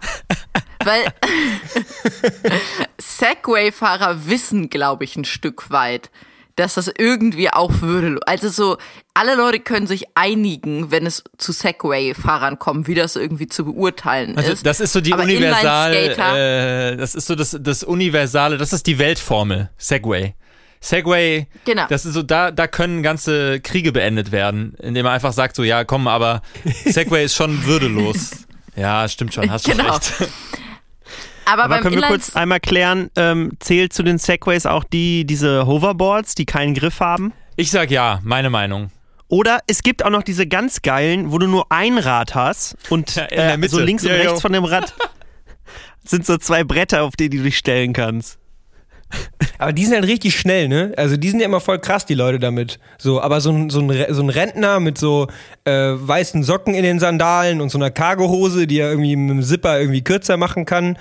Weil 0.85 1.05
Segway-Fahrer 2.99 4.27
wissen, 4.27 4.71
glaube 4.71 5.05
ich, 5.05 5.17
ein 5.17 5.25
Stück 5.25 5.71
weit, 5.71 6.11
dass 6.59 6.75
das 6.75 6.91
irgendwie 6.99 7.51
auch 7.51 7.81
würdelos. 7.81 8.21
Also 8.27 8.49
so, 8.49 8.79
alle 9.15 9.35
Leute 9.37 9.61
können 9.61 9.87
sich 9.87 10.05
einigen, 10.15 10.91
wenn 10.91 11.07
es 11.07 11.23
zu 11.37 11.53
Segway-Fahrern 11.53 12.59
kommt, 12.59 12.89
wie 12.89 12.95
das 12.95 13.17
irgendwie 13.17 13.47
zu 13.47 13.65
beurteilen 13.65 14.37
Also 14.37 14.53
ist. 14.53 14.67
das 14.67 14.81
ist 14.81 14.93
so 14.93 15.01
die 15.01 15.13
Aber 15.13 15.23
universal, 15.23 15.95
äh, 15.95 16.97
das 16.97 17.15
ist 17.15 17.27
so 17.27 17.35
das, 17.35 17.57
das 17.61 17.85
universale, 17.85 18.59
das 18.59 18.73
ist 18.73 18.87
die 18.87 18.99
Weltformel, 18.99 19.71
Segway. 19.79 20.35
Segway, 20.81 21.47
Genau. 21.65 21.87
das 21.89 22.05
ist 22.07 22.15
so, 22.15 22.23
da, 22.23 22.51
da 22.53 22.67
können 22.69 23.03
ganze 23.03 23.61
Kriege 23.61 23.91
beendet 23.93 24.31
werden, 24.31 24.75
indem 24.81 25.05
man 25.05 25.15
einfach 25.15 25.33
sagt 25.33 25.57
so, 25.57 25.65
ja 25.65 25.85
komm, 25.85 26.07
aber 26.07 26.43
Segway 26.85 27.25
ist 27.25 27.35
schon 27.35 27.65
würdelos. 27.65 28.31
Ja, 28.77 29.09
stimmt 29.09 29.35
schon, 29.35 29.51
hast 29.51 29.67
schon 29.67 29.77
Genau. 29.77 29.95
recht. 29.95 30.13
Aber, 31.49 31.65
Aber 31.65 31.75
beim 31.77 31.83
können 31.83 31.97
wir 31.97 32.03
kurz 32.09 32.37
einmal 32.37 32.61
klären, 32.61 33.11
ähm, 33.17 33.53
zählt 33.59 33.93
zu 33.93 34.03
den 34.03 34.19
Segways 34.19 34.67
auch 34.67 34.85
die, 34.85 35.25
diese 35.25 35.67
Hoverboards, 35.67 36.35
die 36.35 36.45
keinen 36.45 36.75
Griff 36.75 37.01
haben? 37.01 37.33
Ich 37.57 37.71
sag 37.71 37.91
ja, 37.91 38.21
meine 38.23 38.51
Meinung. 38.51 38.91
Oder 39.29 39.61
es 39.67 39.83
gibt 39.83 40.05
auch 40.05 40.11
noch 40.11 40.23
diese 40.23 40.47
ganz 40.47 40.83
geilen, 40.83 41.33
wo 41.33 41.39
du 41.39 41.47
nur 41.47 41.67
ein 41.71 41.99
Rad 41.99 42.35
hast 42.35 42.77
und 42.91 43.15
Ja, 43.15 43.25
in 43.25 43.37
der 43.37 43.63
äh, 43.63 43.69
so 43.69 43.79
links 43.81 44.05
und 44.05 44.11
Ja, 44.11 44.17
rechts 44.17 44.33
ja. 44.35 44.41
von 44.41 44.53
dem 44.53 44.65
Rad 44.65 44.95
sind 46.05 46.27
so 46.27 46.37
zwei 46.37 46.65
Bretter, 46.65 47.03
auf 47.03 47.17
die 47.17 47.31
du 47.31 47.43
dich 47.43 47.57
stellen 47.57 47.93
kannst. 47.93 48.39
Aber 49.59 49.73
die 49.73 49.85
sind 49.85 49.95
halt 49.95 50.07
richtig 50.07 50.39
schnell, 50.39 50.69
ne? 50.69 50.93
Also 50.97 51.17
die 51.17 51.31
sind 51.31 51.41
ja 51.41 51.47
immer 51.47 51.61
voll 51.61 51.79
krass, 51.79 52.05
die 52.05 52.15
Leute 52.15 52.39
damit. 52.39 52.79
So, 52.99 53.23
aber 53.23 53.41
so 53.41 53.51
ein, 53.51 53.71
so 53.71 53.81
ein, 53.81 54.15
so 54.15 54.23
ein 54.23 54.29
Rentner 54.29 54.81
mit 54.81 54.99
so 54.99 55.29
äh, 55.65 55.95
weißen 55.95 56.43
Socken 56.43 56.75
in 56.75 56.83
den 56.83 57.01
Sandalen 57.01 57.61
und 57.61 57.71
so 57.71 57.79
einer 57.79 57.91
Cargohose, 57.91 58.67
die 58.67 58.79
er 58.79 58.91
irgendwie 58.91 59.17
mit 59.17 59.31
dem 59.31 59.43
Zipper 59.43 59.81
irgendwie 59.81 60.05
kürzer 60.05 60.37
machen 60.37 60.67
kann, 60.67 60.99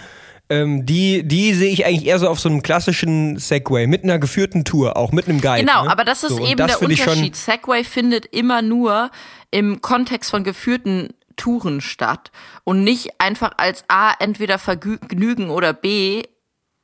ähm, 0.50 0.86
die, 0.86 1.28
die 1.28 1.54
sehe 1.54 1.72
ich 1.72 1.86
eigentlich 1.86 2.06
eher 2.06 2.20
so 2.20 2.30
auf 2.30 2.40
so 2.40 2.50
einem 2.50 2.62
klassischen 2.62 3.38
Segway, 3.38 3.88
mit 3.88 4.04
einer 4.04 4.20
geführten 4.20 4.64
Tour, 4.64 4.96
auch 4.96 5.12
mit 5.12 5.28
einem 5.28 5.42
Guide. 5.42 5.66
Genau, 5.66 5.84
ne? 5.84 5.92
aber 5.92 6.04
das 6.04 6.24
ist 6.24 6.30
So, 6.32 6.46
eben 6.46 6.58
das 6.58 6.80
der 6.80 6.82
Unterschied. 6.82 7.36
Segway 7.36 7.84
findet 7.84 8.26
immer 8.28 8.62
nur 8.62 9.12
im 9.52 9.82
Kontext 9.82 10.30
von 10.30 10.44
geführten 10.44 11.10
Touren 11.36 11.82
statt 11.82 12.32
und 12.64 12.84
nicht 12.84 13.20
einfach 13.20 13.52
als 13.58 13.84
A, 13.88 14.14
entweder 14.20 14.58
Vergnügen 14.58 15.50
oder 15.50 15.74
B, 15.74 16.24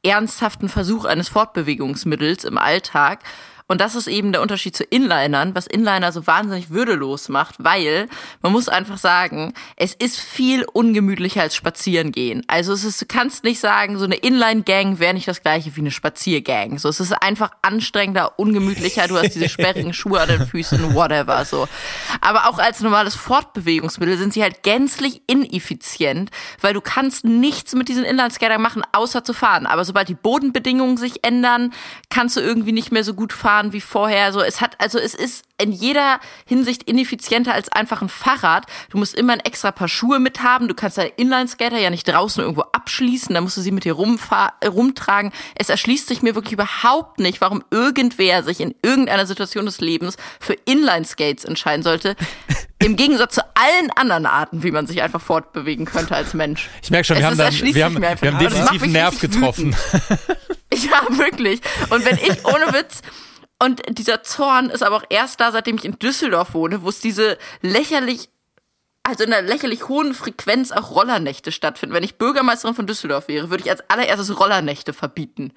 ernsthaften 0.04 0.69
Versuch 0.69 1.06
eines 1.06 1.30
Fortbewegungsmittels 1.30 2.43
im 2.43 2.58
Alltag. 2.58 3.19
Und 3.67 3.82
das 3.82 3.95
ist 3.95 4.08
eben 4.08 4.32
der 4.32 4.41
Unterschied 4.41 4.76
zu 4.76 4.84
Inlinern, 4.84 5.56
was 5.56 5.67
Inliner 5.67 6.12
so 6.12 6.28
wahnsinnig 6.28 6.69
würdelos 6.69 7.30
macht, 7.30 7.56
weil 7.60 8.08
man 8.41 8.52
muss 8.52 8.69
einfach 8.69 8.97
sagen, 8.97 9.54
es 9.78 9.93
ist 9.93 10.19
viel 10.19 10.65
ungemütlicher 10.65 11.41
als 11.41 11.56
spazieren 11.56 12.12
gehen. 12.12 12.43
Also 12.47 12.73
es 12.73 12.84
ist, 12.84 13.02
du 13.02 13.06
kannst 13.06 13.43
nicht 13.43 13.60
sagen, 13.60 13.97
so 13.97 14.06
eine 14.06 14.15
Inline-Gang 14.15 14.99
wäre 14.99 15.13
nicht 15.13 15.28
das 15.28 15.41
gleiche 15.41 15.76
wie 15.76 15.82
eine 15.82 15.91
Spaziergang. 15.91 16.78
So, 16.78 16.89
es 16.89 16.99
ist 16.99 17.13
einfach 17.13 17.52
anstrengender, 17.62 18.38
ungemütlicher, 18.38 19.08
du 19.08 19.17
hast 19.17 19.34
diese 19.34 19.49
sperrigen 19.49 19.93
Schuhe 19.93 20.21
an 20.21 20.28
den 20.28 20.45
Füßen, 20.45 20.93
whatever, 20.93 21.45
so. 21.45 21.67
Aber 22.21 22.49
auch 22.49 22.60
als 22.60 22.82
normales 22.82 23.15
Fortbewegungsmittel 23.15 24.17
sind 24.17 24.34
sie 24.34 24.43
halt 24.43 24.63
gänzlich 24.63 25.21
ineffizient, 25.28 26.32
weil 26.62 26.73
du 26.73 26.82
kannst 26.82 27.23
nichts 27.26 27.73
mit 27.73 27.88
diesen 27.88 28.04
Inline-Skatern 28.04 28.62
machen, 28.62 28.84
außer 28.91 29.23
zu 29.23 29.34
fahren. 29.34 29.65
Aber 29.65 29.86
sobald 29.86 30.10
die 30.10 30.15
Bodenbedingungen 30.15 30.97
sich 30.97 31.23
ändern, 31.23 31.73
kannst 32.10 32.36
du 32.36 32.41
irgendwie 32.41 32.73
nicht 32.73 32.91
mehr 32.91 33.04
so 33.04 33.13
gut 33.13 33.32
fahren 33.34 33.53
wie 33.72 33.82
vorher. 33.82 34.34
So, 34.34 34.42
es 34.42 34.62
hat, 34.62 34.76
also 34.80 34.98
es 34.98 35.13
ist 35.13 35.46
in 35.62 35.72
jeder 35.72 36.20
Hinsicht 36.46 36.84
ineffizienter 36.84 37.54
als 37.54 37.70
einfach 37.72 38.02
ein 38.02 38.10
Fahrrad. 38.10 38.66
Du 38.89 38.98
musst 38.98 39.16
immer 39.16 39.34
ein 39.34 39.39
extra 39.39 39.72
Paar 39.72 39.88
Schuhe 39.88 40.20
mit 40.20 40.42
haben. 40.42 40.68
Du 40.68 40.74
kannst 40.74 40.98
deine 40.98 41.10
Inline-Skater 41.10 41.78
ja 41.78 41.89
nicht 41.89 42.08
draußen 42.08 42.42
irgendwo 42.42 42.62
abschließen. 42.62 43.34
Da 43.34 43.42
musst 43.42 43.58
du 43.58 43.62
sie 43.62 43.72
mit 43.72 43.86
dir 43.86 43.94
rumtragen. 43.94 45.32
Es 45.56 45.70
erschließt 45.70 46.08
sich 46.08 46.22
mir 46.22 46.36
wirklich 46.36 46.54
überhaupt 46.54 47.20
nicht, 47.20 47.39
warum 47.39 47.63
irgendwer 47.72 48.44
sich 48.44 48.60
in 48.60 48.74
irgendeiner 48.82 49.26
Situation 49.26 49.66
des 49.66 49.80
Lebens 49.80 50.18
für 50.39 50.54
Inline-Skates 50.54 51.46
entscheiden 51.46 51.84
sollte. 51.84 52.16
Im 52.80 52.98
Gegensatz 52.98 53.36
zu 53.36 53.42
allen 53.54 53.92
anderen 53.92 54.26
Arten, 54.26 54.63
wie 54.63 54.72
man 54.72 54.88
sich 54.88 55.02
einfach 55.02 55.22
fortbewegen 55.22 55.86
könnte 55.86 56.16
als 56.16 56.34
Mensch. 56.34 56.70
Ich 56.82 56.92
merke 56.92 57.06
schon, 57.06 57.16
Es 57.16 57.22
wir 57.22 57.28
haben, 57.28 57.38
dann, 57.38 57.54
wir 57.54 57.86
haben, 57.86 58.02
wir 58.02 58.34
haben 58.34 58.39
definitiv 58.39 58.84
einen 58.84 58.92
Nerv 58.92 59.20
getroffen. 59.20 59.76
Ja, 60.74 61.18
wirklich. 61.18 61.62
Und 61.89 62.06
wenn 62.06 62.18
ich, 62.18 62.46
ohne 62.46 62.74
Witz, 62.74 63.02
und 63.60 63.82
dieser 63.98 64.24
Zorn 64.24 64.70
ist 64.70 64.84
aber 64.84 64.98
auch 64.98 65.06
erst 65.10 65.39
da, 65.39 65.52
seitdem 65.52 65.78
ich 65.78 65.86
in 65.86 65.98
Düsseldorf 66.00 66.54
wohne, 66.54 66.84
wo 66.84 66.89
es 66.89 67.00
diese 67.00 67.38
lächerlich 67.62 68.30
also 69.06 69.26
in 69.26 69.34
einer 69.34 69.46
lächerlich 69.46 69.89
hohen 69.89 70.13
Frequenz 70.13 70.72
auch 70.72 70.92
Rollernächte 70.92 71.52
stattfinden. 71.52 71.94
Wenn 71.94 72.04
ich 72.04 72.16
Bürgermeisterin 72.16 72.74
von 72.74 72.88
Düsseldorf 72.88 73.28
wäre, 73.28 73.50
würde 73.50 73.63
ich 73.63 73.70
als 73.70 73.84
allererstes 73.89 74.39
Rollernächte 74.39 74.94
verbieten. 74.94 75.52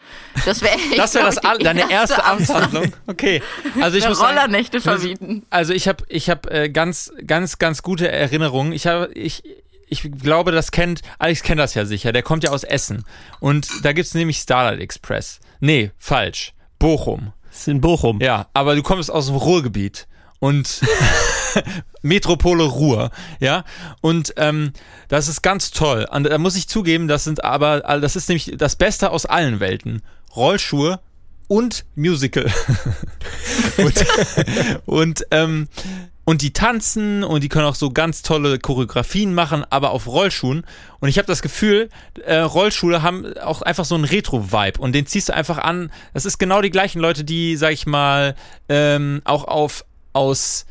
Das 0.44 0.62
wäre 0.62 0.74
echt, 0.74 0.98
Das 0.98 1.14
wäre 1.14 1.32
deine 1.60 1.88
erste 1.88 2.24
Amtshandlung. 2.24 2.92
Okay. 3.06 3.40
Also 3.80 3.98
ich 3.98 4.08
muss 4.08 4.18
sagen, 4.18 4.36
Rollernächte 4.36 4.80
verbieten. 4.80 5.46
Also 5.48 5.72
ich 5.72 5.86
habe 5.86 6.04
ich 6.08 6.28
hab, 6.28 6.50
äh, 6.50 6.68
ganz, 6.70 7.12
ganz, 7.24 7.58
ganz 7.58 7.82
gute 7.82 8.10
Erinnerungen. 8.10 8.72
Ich 8.72 8.88
habe, 8.88 9.12
ich, 9.14 9.44
ich 9.86 10.02
glaube, 10.20 10.50
das 10.50 10.72
kennt, 10.72 11.02
Alex 11.20 11.44
kennt 11.44 11.60
das 11.60 11.74
ja 11.74 11.86
sicher, 11.86 12.12
der 12.12 12.24
kommt 12.24 12.42
ja 12.42 12.50
aus 12.50 12.64
Essen. 12.64 13.04
Und 13.38 13.68
da 13.84 13.92
gibt's 13.92 14.14
nämlich 14.14 14.38
Starlight 14.38 14.80
Express. 14.80 15.38
Nee, 15.60 15.92
falsch. 15.98 16.52
Bochum. 16.80 17.32
Ist 17.56 17.68
in 17.68 17.80
Bochum. 17.80 18.20
Ja, 18.20 18.48
aber 18.52 18.74
du 18.74 18.82
kommst 18.82 19.10
aus 19.10 19.26
dem 19.26 19.36
Ruhrgebiet. 19.36 20.06
Und 20.38 20.82
Metropole 22.02 22.64
Ruhr, 22.64 23.10
ja. 23.40 23.64
Und 24.02 24.34
ähm, 24.36 24.72
das 25.08 25.28
ist 25.28 25.42
ganz 25.42 25.70
toll. 25.70 26.06
Und 26.10 26.24
da 26.24 26.36
muss 26.36 26.56
ich 26.56 26.68
zugeben, 26.68 27.08
das 27.08 27.24
sind 27.24 27.42
aber, 27.42 27.80
das 27.80 28.16
ist 28.16 28.28
nämlich 28.28 28.52
das 28.56 28.76
Beste 28.76 29.10
aus 29.10 29.24
allen 29.24 29.60
Welten. 29.60 30.02
Rollschuhe 30.34 31.00
und 31.48 31.86
Musical. 31.94 32.52
und 33.78 34.06
und, 34.86 35.26
ähm, 35.30 35.68
und 36.26 36.42
die 36.42 36.52
tanzen 36.52 37.22
und 37.22 37.44
die 37.44 37.48
können 37.48 37.66
auch 37.66 37.76
so 37.76 37.90
ganz 37.90 38.22
tolle 38.22 38.58
Choreografien 38.58 39.32
machen, 39.32 39.64
aber 39.70 39.92
auf 39.92 40.08
Rollschuhen. 40.08 40.66
Und 40.98 41.08
ich 41.08 41.18
habe 41.18 41.26
das 41.26 41.40
Gefühl, 41.40 41.88
äh, 42.24 42.38
Rollschuhe 42.38 43.00
haben 43.00 43.38
auch 43.38 43.62
einfach 43.62 43.84
so 43.84 43.94
einen 43.94 44.04
Retro-Vibe 44.04 44.80
und 44.80 44.92
den 44.92 45.06
ziehst 45.06 45.28
du 45.28 45.34
einfach 45.34 45.58
an. 45.58 45.92
Das 46.14 46.26
ist 46.26 46.38
genau 46.38 46.60
die 46.62 46.70
gleichen 46.70 47.00
Leute, 47.00 47.22
die, 47.22 47.56
sag 47.56 47.72
ich 47.72 47.86
mal, 47.86 48.34
ähm, 48.68 49.22
auch 49.24 49.44
auf 49.44 49.84
aus 50.12 50.66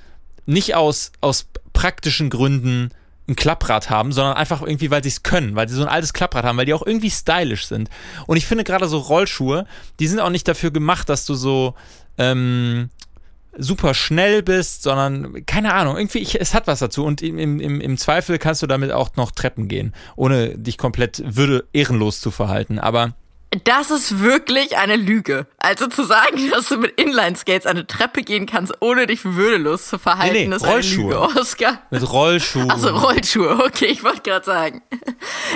nicht 0.45 0.75
aus 0.75 1.13
aus 1.21 1.47
praktischen 1.71 2.29
Gründen 2.29 2.89
ein 3.29 3.37
Klapprad 3.37 3.89
haben, 3.89 4.11
sondern 4.11 4.35
einfach 4.35 4.61
irgendwie, 4.61 4.91
weil 4.91 5.03
sie 5.03 5.09
es 5.09 5.23
können, 5.23 5.55
weil 5.55 5.69
sie 5.69 5.75
so 5.75 5.83
ein 5.83 5.87
altes 5.87 6.11
Klapprad 6.11 6.43
haben, 6.43 6.57
weil 6.57 6.65
die 6.65 6.73
auch 6.73 6.85
irgendwie 6.85 7.09
stylisch 7.09 7.65
sind. 7.65 7.89
Und 8.27 8.35
ich 8.35 8.45
finde 8.45 8.65
gerade 8.65 8.89
so 8.89 8.97
Rollschuhe, 8.97 9.65
die 10.01 10.07
sind 10.07 10.19
auch 10.19 10.29
nicht 10.29 10.47
dafür 10.49 10.71
gemacht, 10.71 11.07
dass 11.07 11.25
du 11.25 11.33
so 11.33 11.75
ähm, 12.17 12.89
super 13.57 13.93
schnell 13.93 14.43
bist, 14.43 14.83
sondern 14.83 15.45
keine 15.45 15.73
Ahnung, 15.73 15.97
irgendwie, 15.97 16.19
ich, 16.19 16.39
es 16.39 16.53
hat 16.53 16.67
was 16.67 16.79
dazu 16.79 17.05
und 17.05 17.21
im, 17.21 17.37
im, 17.59 17.81
im 17.81 17.97
Zweifel 17.97 18.37
kannst 18.37 18.61
du 18.61 18.67
damit 18.67 18.91
auch 18.91 19.15
noch 19.15 19.31
Treppen 19.31 19.67
gehen, 19.67 19.93
ohne 20.15 20.57
dich 20.57 20.77
komplett 20.77 21.23
würde 21.25 21.65
ehrenlos 21.73 22.21
zu 22.21 22.31
verhalten. 22.31 22.79
Aber 22.79 23.13
Das 23.63 23.91
ist 23.91 24.19
wirklich 24.19 24.77
eine 24.77 24.95
Lüge. 24.95 25.47
Also 25.59 25.87
zu 25.87 26.03
sagen, 26.03 26.49
dass 26.51 26.67
du 26.69 26.77
mit 26.77 26.99
Inline-Skates 26.99 27.65
eine 27.65 27.87
Treppe 27.87 28.21
gehen 28.21 28.45
kannst, 28.45 28.73
ohne 28.81 29.07
dich 29.07 29.23
würdelos 29.23 29.87
zu 29.87 29.97
verhalten, 29.97 30.33
Nee, 30.33 30.47
nee, 30.47 30.55
ist 30.55 30.63
eine 30.63 30.73
Rollschuhe. 30.73 31.03
Lüge, 31.13 31.19
Oscar. 31.39 31.81
mit 31.91 32.11
Rollschuhen. 32.11 32.69
Also 32.71 32.89
Rollschuhe, 32.89 33.63
okay, 33.65 33.85
ich 33.85 34.03
wollte 34.03 34.21
gerade 34.21 34.45
sagen. 34.45 34.81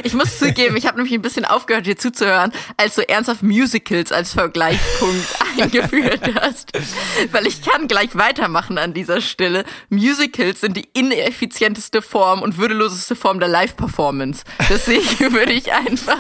Ich 0.03 0.13
muss 0.13 0.39
zugeben, 0.39 0.77
ich 0.77 0.85
habe 0.87 0.97
nämlich 0.97 1.13
ein 1.13 1.21
bisschen 1.21 1.45
aufgehört, 1.45 1.85
dir 1.85 1.97
zuzuhören, 1.97 2.51
als 2.77 2.95
du 2.95 3.07
ernsthaft 3.07 3.43
Musicals 3.43 4.11
als 4.11 4.33
Vergleichspunkt 4.33 5.25
eingeführt 5.61 6.21
hast. 6.41 6.71
Weil 7.31 7.47
ich 7.47 7.61
kann 7.61 7.87
gleich 7.87 8.15
weitermachen 8.15 8.77
an 8.77 8.93
dieser 8.93 9.21
Stelle. 9.21 9.65
Musicals 9.89 10.61
sind 10.61 10.77
die 10.77 10.87
ineffizienteste 10.93 12.01
Form 12.01 12.41
und 12.41 12.57
würdeloseste 12.57 13.15
Form 13.15 13.39
der 13.39 13.49
Live-Performance. 13.49 14.43
Deswegen 14.69 15.33
würde 15.33 15.53
ich 15.53 15.71
einfach. 15.73 16.17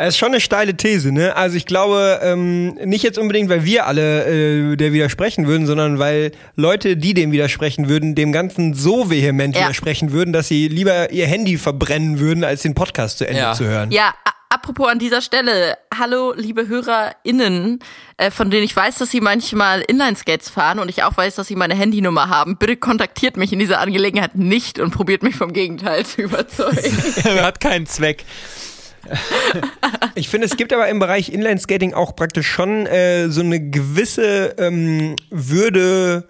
Es 0.00 0.10
ist 0.10 0.18
schon 0.18 0.28
eine 0.28 0.40
steile 0.40 0.76
These, 0.76 1.10
ne? 1.10 1.34
Also 1.34 1.56
ich 1.56 1.66
glaube, 1.66 2.20
ähm, 2.22 2.74
nicht 2.84 3.02
jetzt 3.02 3.18
unbedingt, 3.18 3.50
weil 3.50 3.64
wir 3.64 3.86
alle 3.86 4.72
äh, 4.72 4.76
der 4.76 4.92
widersprechen 4.92 5.48
würden, 5.48 5.66
sondern 5.66 5.98
weil 5.98 6.30
Leute, 6.54 6.96
die 6.96 7.14
dem 7.14 7.32
widersprechen 7.32 7.88
würden, 7.88 8.14
dem 8.14 8.30
Ganzen 8.30 8.74
so 8.74 9.10
vehement 9.10 9.56
Ja. 9.56 9.62
widersprechen 9.64 10.12
würden, 10.12 10.32
dass 10.32 10.46
sie 10.46 10.68
lieber 10.68 11.10
ihr 11.10 11.26
Handy 11.26 11.58
verbrennen 11.58 12.20
würden, 12.20 12.44
als 12.44 12.62
den 12.62 12.74
Podcast 12.74 13.18
zu 13.18 13.26
Ende 13.26 13.40
Ja. 13.40 13.52
zu 13.54 13.64
hören. 13.64 13.90
Ja, 13.90 14.14
apropos 14.50 14.88
an 14.88 15.00
dieser 15.00 15.20
Stelle, 15.20 15.76
hallo 15.92 16.32
liebe 16.36 16.68
HörerInnen, 16.68 17.80
äh, 18.18 18.30
von 18.30 18.50
denen 18.52 18.62
ich 18.62 18.76
weiß, 18.76 18.98
dass 18.98 19.10
sie 19.10 19.20
manchmal 19.20 19.80
Inline-Skates 19.80 20.48
fahren 20.48 20.78
und 20.78 20.88
ich 20.90 21.02
auch 21.02 21.16
weiß, 21.16 21.34
dass 21.34 21.48
sie 21.48 21.56
meine 21.56 21.74
Handynummer 21.74 22.28
haben. 22.28 22.56
Bitte 22.56 22.76
kontaktiert 22.76 23.36
mich 23.36 23.52
in 23.52 23.58
dieser 23.58 23.80
Angelegenheit 23.80 24.36
nicht 24.36 24.78
und 24.78 24.92
probiert 24.92 25.24
mich 25.24 25.34
vom 25.34 25.52
Gegenteil 25.52 26.06
zu 26.06 26.22
überzeugen. 26.22 26.96
hat 27.42 27.60
keinen 27.60 27.86
Zweck. 27.86 28.24
Ich 30.14 30.28
finde, 30.28 30.46
es 30.46 30.56
gibt 30.56 30.72
aber 30.72 30.88
im 30.88 30.98
Bereich 30.98 31.32
Inline-Skating 31.32 31.94
auch 31.94 32.16
praktisch 32.16 32.48
schon 32.48 32.86
äh, 32.86 33.28
so 33.28 33.40
eine 33.40 33.70
gewisse 33.70 34.56
ähm, 34.58 35.14
Würde, 35.30 36.26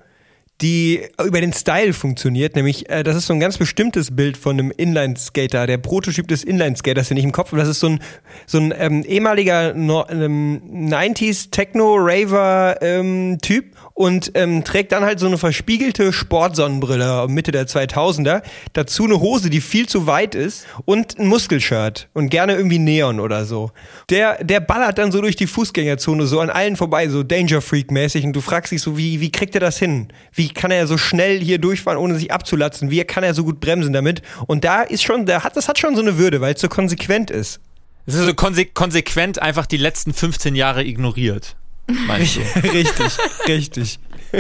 die 0.61 1.07
über 1.25 1.41
den 1.41 1.53
Style 1.53 1.93
funktioniert. 1.93 2.57
Nämlich, 2.57 2.91
äh, 2.91 3.05
das 3.05 3.15
ist 3.17 3.29
so 3.29 3.33
ein 3.33 3.39
ganz 3.41 3.57
bestimmtes 3.57 4.15
Bild 4.15 4.37
von 4.37 4.59
einem 4.59 4.71
Inline-Skater, 4.77 5.67
der 5.67 5.79
Prototyp 5.79 6.29
des 6.29 6.45
Inline-Skaters, 6.45 7.09
den 7.09 7.17
ich 7.17 7.25
im 7.25 7.33
Kopf 7.33 7.53
habe. 7.53 7.61
Das 7.61 7.69
ist 7.69 7.81
so 7.81 7.89
ein, 7.89 8.01
so 8.47 8.59
ein 8.59 8.75
ähm, 8.77 9.03
ehemaliger 9.05 9.73
no 9.75 10.05
ähm, 10.11 10.61
90s 10.91 11.51
Techno-Raver-Typ 11.51 13.65
und 13.99 14.31
ähm, 14.35 14.63
trägt 14.63 14.93
dann 14.93 15.05
halt 15.05 15.19
so 15.19 15.27
eine 15.27 15.39
verspiegelte 15.39 16.13
Sportsonnenbrille 16.13 17.27
Mitte 17.27 17.51
der 17.51 17.67
2000er. 17.67 18.43
Dazu 18.73 19.05
eine 19.05 19.19
Hose, 19.19 19.51
die 19.51 19.61
viel 19.61 19.89
zu 19.89 20.07
weit 20.07 20.37
ist 20.37 20.67
und 20.85 21.19
ein 21.19 21.27
Muskelshirt 21.27 22.09
und 22.15 22.29
gerne 22.29 22.55
irgendwie 22.55 22.79
Neon 22.79 23.19
oder 23.19 23.45
so. 23.45 23.73
Der, 24.09 24.45
der 24.45 24.61
ballert 24.61 24.99
dann 24.99 25.11
so 25.11 25.21
durch 25.21 25.35
die 25.35 25.49
Fußgängerzone 25.49 26.29
so 26.29 26.39
an 26.39 26.49
allen 26.49 26.77
vorbei, 26.77 27.09
so 27.09 27.25
Danger 27.25 27.61
Freak 27.61 27.91
mäßig 27.91 28.25
und 28.25 28.35
du 28.35 28.41
fragst 28.41 28.71
dich 28.71 28.83
so, 28.83 28.97
wie, 28.97 29.21
wie 29.21 29.33
kriegt 29.33 29.57
er 29.57 29.61
das 29.61 29.81
hin? 29.81 30.07
Wie 30.33 30.49
kann 30.51 30.71
er 30.71 30.87
so 30.87 30.97
schnell 30.97 31.41
hier 31.41 31.59
durchfahren, 31.59 31.99
ohne 31.99 32.15
sich 32.15 32.31
abzulatzen? 32.31 32.93
Wie 32.93 33.03
kann 33.03 33.25
er 33.25 33.35
so 33.35 33.43
gut 33.43 33.59
bremsen 33.59 33.93
damit? 33.93 34.23
Und 34.47 34.63
da 34.63 34.83
ist 34.83 35.03
schon, 35.03 35.27
der 35.27 35.43
hat, 35.43 35.57
das 35.57 35.69
hat 35.69 35.77
schon 35.77 35.97
so 35.97 36.03
eine 36.03 36.19
Würde, 36.19 36.41
weil 36.41 36.55
es 36.55 36.61
so 36.61 36.69
konsequent 36.69 37.33
ist. 37.33 37.59
Es 38.07 38.15
ist 38.15 38.27
so 38.27 38.35
konse 38.35 38.65
konsequent 38.65 39.43
einfach 39.43 39.67
die 39.67 39.77
letzten 39.77 40.15
15 40.15 40.55
Jahre 40.55 40.85
ignoriert. 40.85 41.58
Meinst 41.89 42.37
du? 42.37 42.41
richtig, 42.63 43.19
richtig. 43.47 43.99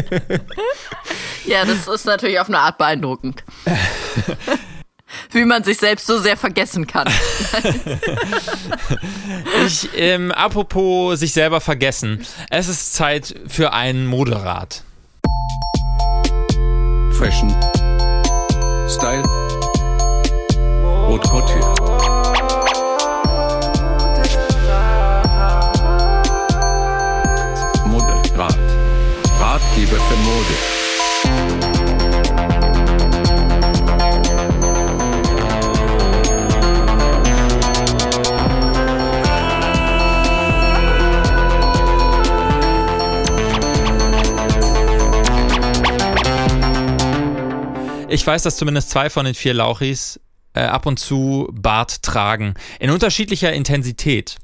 ja, 1.46 1.64
das 1.64 1.88
ist 1.88 2.04
natürlich 2.04 2.38
auf 2.38 2.48
eine 2.48 2.58
Art 2.58 2.78
beeindruckend. 2.78 3.42
Wie 5.30 5.44
man 5.44 5.64
sich 5.64 5.78
selbst 5.78 6.06
so 6.06 6.18
sehr 6.18 6.36
vergessen 6.36 6.86
kann. 6.86 7.08
Ich, 9.66 9.88
ähm, 9.94 10.30
apropos 10.32 11.18
sich 11.18 11.32
selber 11.32 11.62
vergessen. 11.62 12.26
Es 12.50 12.68
ist 12.68 12.92
Zeit 12.92 13.34
für 13.46 13.72
einen 13.72 14.06
Moderat. 14.06 14.82
Fashion, 17.12 17.50
Style, 18.86 19.22
Haute 21.08 21.28
Couture. 21.28 21.77
Ich 48.10 48.26
weiß, 48.26 48.42
dass 48.42 48.56
zumindest 48.56 48.88
zwei 48.88 49.10
von 49.10 49.26
den 49.26 49.34
vier 49.34 49.52
Lauchis 49.52 50.18
äh, 50.54 50.60
ab 50.60 50.86
und 50.86 50.98
zu 50.98 51.48
Bart 51.52 52.02
tragen. 52.02 52.54
In 52.80 52.90
unterschiedlicher 52.90 53.52
Intensität. 53.52 54.36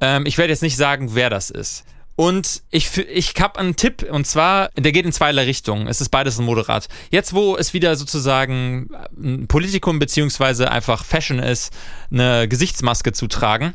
Ähm, 0.00 0.26
ich 0.26 0.36
werde 0.36 0.52
jetzt 0.52 0.62
nicht 0.62 0.76
sagen, 0.76 1.14
wer 1.14 1.30
das 1.30 1.48
ist. 1.48 1.84
Und 2.14 2.62
ich, 2.70 2.96
ich 2.96 3.34
habe 3.40 3.58
einen 3.58 3.76
Tipp, 3.76 4.06
und 4.10 4.26
zwar, 4.26 4.70
der 4.76 4.92
geht 4.92 5.06
in 5.06 5.12
zweierlei 5.12 5.44
Richtungen. 5.44 5.86
Es 5.86 6.00
ist 6.00 6.10
beides 6.10 6.38
ein 6.38 6.44
Moderat. 6.44 6.88
Jetzt, 7.10 7.32
wo 7.32 7.56
es 7.56 7.72
wieder 7.72 7.96
sozusagen 7.96 8.90
ein 9.18 9.48
Politikum 9.48 9.98
beziehungsweise 9.98 10.70
einfach 10.70 11.04
Fashion 11.04 11.38
ist, 11.38 11.72
eine 12.10 12.48
Gesichtsmaske 12.48 13.12
zu 13.12 13.26
tragen, 13.26 13.74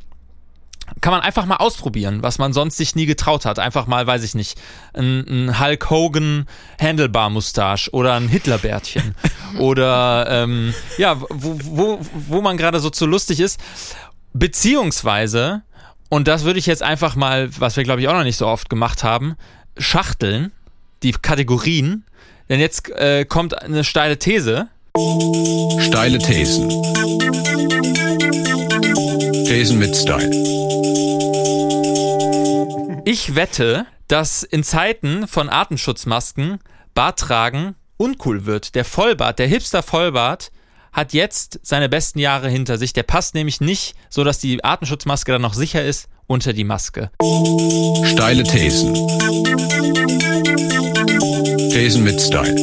kann 0.99 1.11
man 1.11 1.21
einfach 1.21 1.45
mal 1.45 1.57
ausprobieren, 1.57 2.21
was 2.21 2.37
man 2.37 2.53
sonst 2.53 2.77
sich 2.77 2.95
nie 2.95 3.05
getraut 3.05 3.45
hat. 3.45 3.59
Einfach 3.59 3.87
mal, 3.87 4.05
weiß 4.05 4.23
ich 4.23 4.35
nicht, 4.35 4.59
ein, 4.93 5.47
ein 5.47 5.59
Hulk 5.59 5.89
Hogan 5.89 6.47
Handlebar-Mustache 6.79 7.91
oder 7.91 8.15
ein 8.15 8.27
Hitlerbärtchen 8.27 9.15
oder 9.59 10.27
ähm, 10.29 10.73
ja, 10.97 11.21
wo, 11.21 11.57
wo, 11.63 11.99
wo 12.27 12.41
man 12.41 12.57
gerade 12.57 12.79
so 12.79 12.89
zu 12.89 13.05
lustig 13.05 13.39
ist. 13.39 13.59
Beziehungsweise, 14.33 15.61
und 16.09 16.27
das 16.27 16.43
würde 16.43 16.59
ich 16.59 16.65
jetzt 16.65 16.83
einfach 16.83 17.15
mal, 17.15 17.49
was 17.59 17.77
wir 17.77 17.83
glaube 17.83 18.01
ich 18.01 18.07
auch 18.07 18.13
noch 18.13 18.23
nicht 18.23 18.37
so 18.37 18.47
oft 18.47 18.69
gemacht 18.69 19.03
haben, 19.03 19.35
Schachteln, 19.77 20.51
die 21.03 21.11
Kategorien. 21.13 22.05
Denn 22.49 22.59
jetzt 22.59 22.89
äh, 22.89 23.25
kommt 23.25 23.61
eine 23.61 23.83
steile 23.83 24.19
These. 24.19 24.67
Steile 25.79 26.17
Thesen. 26.17 26.69
Thesen 29.45 29.79
mit 29.79 29.95
Style. 29.95 30.60
Ich 33.03 33.35
wette, 33.35 33.87
dass 34.07 34.43
in 34.43 34.63
Zeiten 34.63 35.27
von 35.27 35.49
Artenschutzmasken 35.49 36.59
Bart 36.93 37.19
tragen 37.19 37.75
uncool 37.97 38.45
wird. 38.45 38.75
Der 38.75 38.85
Vollbart, 38.85 39.39
der 39.39 39.47
Hipster-Vollbart 39.47 40.51
hat 40.91 41.13
jetzt 41.13 41.59
seine 41.63 41.89
besten 41.89 42.19
Jahre 42.19 42.49
hinter 42.49 42.77
sich. 42.77 42.93
Der 42.93 43.03
passt 43.03 43.33
nämlich 43.33 43.59
nicht, 43.59 43.95
so 44.09 44.23
dass 44.23 44.39
die 44.39 44.63
Atemschutzmaske 44.63 45.31
dann 45.31 45.41
noch 45.41 45.53
sicher 45.53 45.83
ist, 45.83 46.09
unter 46.27 46.53
die 46.53 46.63
Maske. 46.63 47.09
Steile 48.05 48.43
Thesen. 48.43 48.93
Thesen 51.71 52.03
mit 52.03 52.21
Style. 52.21 52.55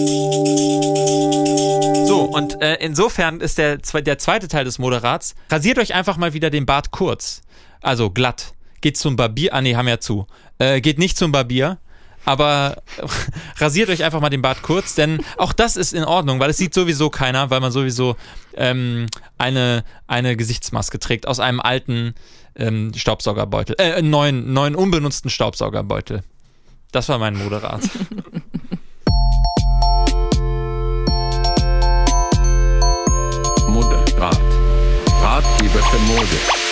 So, 2.06 2.22
und 2.22 2.62
äh, 2.62 2.76
insofern 2.80 3.40
ist 3.40 3.58
der, 3.58 3.78
der 3.78 4.18
zweite 4.18 4.48
Teil 4.48 4.64
des 4.64 4.78
Moderats, 4.78 5.34
rasiert 5.50 5.78
euch 5.78 5.94
einfach 5.94 6.16
mal 6.16 6.32
wieder 6.32 6.50
den 6.50 6.64
Bart 6.64 6.90
kurz. 6.90 7.42
Also 7.80 8.10
glatt. 8.10 8.54
Geht 8.80 8.96
zum 8.96 9.16
Barbier, 9.16 9.54
ah 9.54 9.60
nee, 9.60 9.74
haben 9.74 9.88
ja 9.88 9.98
zu. 9.98 10.26
Äh, 10.58 10.80
geht 10.80 10.98
nicht 10.98 11.16
zum 11.16 11.32
Barbier, 11.32 11.78
aber 12.24 12.82
rasiert 13.56 13.88
euch 13.90 14.04
einfach 14.04 14.20
mal 14.20 14.30
den 14.30 14.42
Bart 14.42 14.62
kurz, 14.62 14.94
denn 14.94 15.24
auch 15.36 15.52
das 15.52 15.76
ist 15.76 15.92
in 15.94 16.04
Ordnung, 16.04 16.38
weil 16.40 16.50
es 16.50 16.58
sieht 16.58 16.74
sowieso 16.74 17.10
keiner, 17.10 17.50
weil 17.50 17.60
man 17.60 17.72
sowieso 17.72 18.16
ähm, 18.54 19.06
eine, 19.36 19.84
eine 20.06 20.36
Gesichtsmaske 20.36 20.98
trägt 20.98 21.26
aus 21.26 21.40
einem 21.40 21.60
alten 21.60 22.14
ähm, 22.54 22.92
Staubsaugerbeutel, 22.94 23.76
äh, 23.78 23.94
einen 23.94 24.10
neuen, 24.10 24.52
neuen 24.52 24.74
unbenutzten 24.74 25.30
Staubsaugerbeutel. 25.30 26.22
Das 26.92 27.08
war 27.08 27.18
mein 27.18 27.36
Moderat. 27.36 27.82
Moderat. 33.68 34.40
Ratgeber 35.20 35.82
für 35.82 35.98
Mode. 35.98 36.67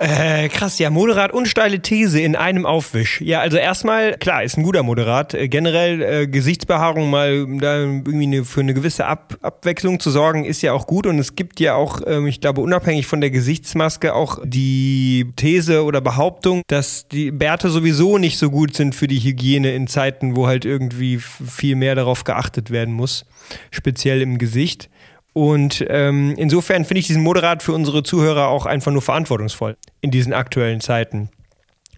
Äh, 0.00 0.48
krass, 0.48 0.80
ja, 0.80 0.90
Moderat 0.90 1.32
und 1.32 1.46
steile 1.46 1.80
These 1.80 2.20
in 2.20 2.34
einem 2.34 2.66
Aufwisch. 2.66 3.20
Ja, 3.20 3.40
also 3.40 3.56
erstmal, 3.56 4.16
klar, 4.18 4.42
ist 4.42 4.58
ein 4.58 4.64
guter 4.64 4.82
Moderat. 4.82 5.34
Äh, 5.34 5.48
generell 5.48 6.02
äh, 6.02 6.26
Gesichtsbehaarung 6.26 7.08
mal 7.08 7.46
da 7.58 7.78
irgendwie 7.78 8.24
eine, 8.24 8.44
für 8.44 8.60
eine 8.60 8.74
gewisse 8.74 9.06
Ab 9.06 9.38
Abwechslung 9.40 10.00
zu 10.00 10.10
sorgen, 10.10 10.44
ist 10.44 10.62
ja 10.62 10.72
auch 10.72 10.88
gut. 10.88 11.06
Und 11.06 11.18
es 11.20 11.36
gibt 11.36 11.60
ja 11.60 11.74
auch, 11.74 12.00
ähm, 12.06 12.26
ich 12.26 12.40
glaube, 12.40 12.60
unabhängig 12.60 13.06
von 13.06 13.20
der 13.20 13.30
Gesichtsmaske 13.30 14.14
auch 14.14 14.40
die 14.44 15.32
These 15.36 15.84
oder 15.84 16.00
Behauptung, 16.00 16.62
dass 16.66 17.06
die 17.06 17.30
Bärte 17.30 17.70
sowieso 17.70 18.18
nicht 18.18 18.38
so 18.38 18.50
gut 18.50 18.74
sind 18.74 18.96
für 18.96 19.06
die 19.06 19.20
Hygiene 19.20 19.74
in 19.74 19.86
Zeiten, 19.86 20.34
wo 20.34 20.48
halt 20.48 20.64
irgendwie 20.64 21.18
viel 21.18 21.76
mehr 21.76 21.94
darauf 21.94 22.24
geachtet 22.24 22.72
werden 22.72 22.94
muss. 22.94 23.26
Speziell 23.70 24.22
im 24.22 24.38
Gesicht. 24.38 24.90
Und 25.34 25.84
ähm, 25.88 26.34
insofern 26.38 26.84
finde 26.84 27.00
ich 27.00 27.08
diesen 27.08 27.22
Moderat 27.22 27.62
für 27.62 27.72
unsere 27.72 28.02
Zuhörer 28.02 28.48
auch 28.48 28.66
einfach 28.66 28.92
nur 28.92 29.02
verantwortungsvoll 29.02 29.76
in 30.00 30.10
diesen 30.10 30.32
aktuellen 30.32 30.80
Zeiten. 30.80 31.28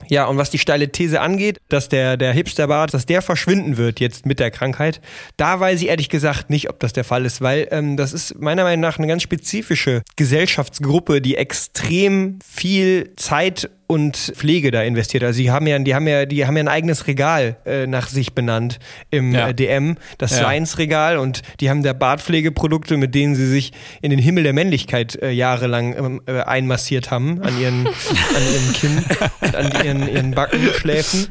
Ja, 0.08 0.26
und 0.26 0.36
was 0.36 0.50
die 0.50 0.58
steile 0.58 0.90
These 0.90 1.20
angeht, 1.20 1.60
dass 1.68 1.88
der, 1.88 2.16
der 2.16 2.32
Hipsterbart, 2.32 2.94
dass 2.94 3.06
der 3.06 3.22
verschwinden 3.22 3.76
wird 3.76 4.00
jetzt 4.00 4.26
mit 4.26 4.38
der 4.38 4.50
Krankheit, 4.50 5.00
da 5.36 5.58
weiß 5.58 5.82
ich 5.82 5.88
ehrlich 5.88 6.08
gesagt 6.08 6.50
nicht, 6.50 6.68
ob 6.70 6.80
das 6.80 6.92
der 6.92 7.04
Fall 7.04 7.24
ist, 7.24 7.40
weil 7.40 7.68
ähm, 7.70 7.96
das 7.96 8.12
ist 8.12 8.38
meiner 8.40 8.64
Meinung 8.64 8.80
nach 8.80 8.98
eine 8.98 9.06
ganz 9.06 9.22
spezifische 9.22 10.02
Gesellschaftsgruppe, 10.16 11.20
die 11.20 11.36
extrem 11.36 12.38
viel 12.44 13.14
Zeit 13.16 13.70
und 13.88 14.16
Pflege 14.16 14.70
da 14.70 14.82
investiert. 14.82 15.22
Also 15.22 15.40
die 15.40 15.50
haben 15.50 15.66
ja, 15.66 15.78
die 15.78 15.94
haben 15.94 16.08
ja, 16.08 16.26
die 16.26 16.44
haben 16.46 16.56
ja 16.56 16.62
ein 16.64 16.68
eigenes 16.68 17.06
Regal 17.06 17.56
äh, 17.64 17.86
nach 17.86 18.08
sich 18.08 18.32
benannt 18.34 18.78
im 19.10 19.32
Ja. 19.32 19.48
äh, 19.48 19.54
DM, 19.54 19.96
das 20.18 20.32
Ja. 20.32 20.38
Science-Regal 20.38 21.18
und 21.18 21.42
die 21.60 21.70
haben 21.70 21.82
da 21.82 21.92
Bartpflegeprodukte, 21.92 22.96
mit 22.96 23.14
denen 23.14 23.34
sie 23.36 23.46
sich 23.46 23.72
in 24.02 24.10
den 24.10 24.18
Himmel 24.18 24.42
der 24.42 24.52
Männlichkeit 24.52 25.14
äh, 25.22 25.30
jahrelang 25.30 25.96
ähm, 25.96 26.22
äh, 26.26 26.40
einmassiert 26.40 27.10
haben 27.10 27.40
an 27.42 27.60
ihren, 27.60 27.86
an 27.86 28.42
ihrem 28.52 28.72
Kinn 28.72 29.04
und 29.40 29.54
an 29.54 29.84
ihren, 29.84 30.08
ihren 30.08 30.30
Backenschläfen. 30.32 31.28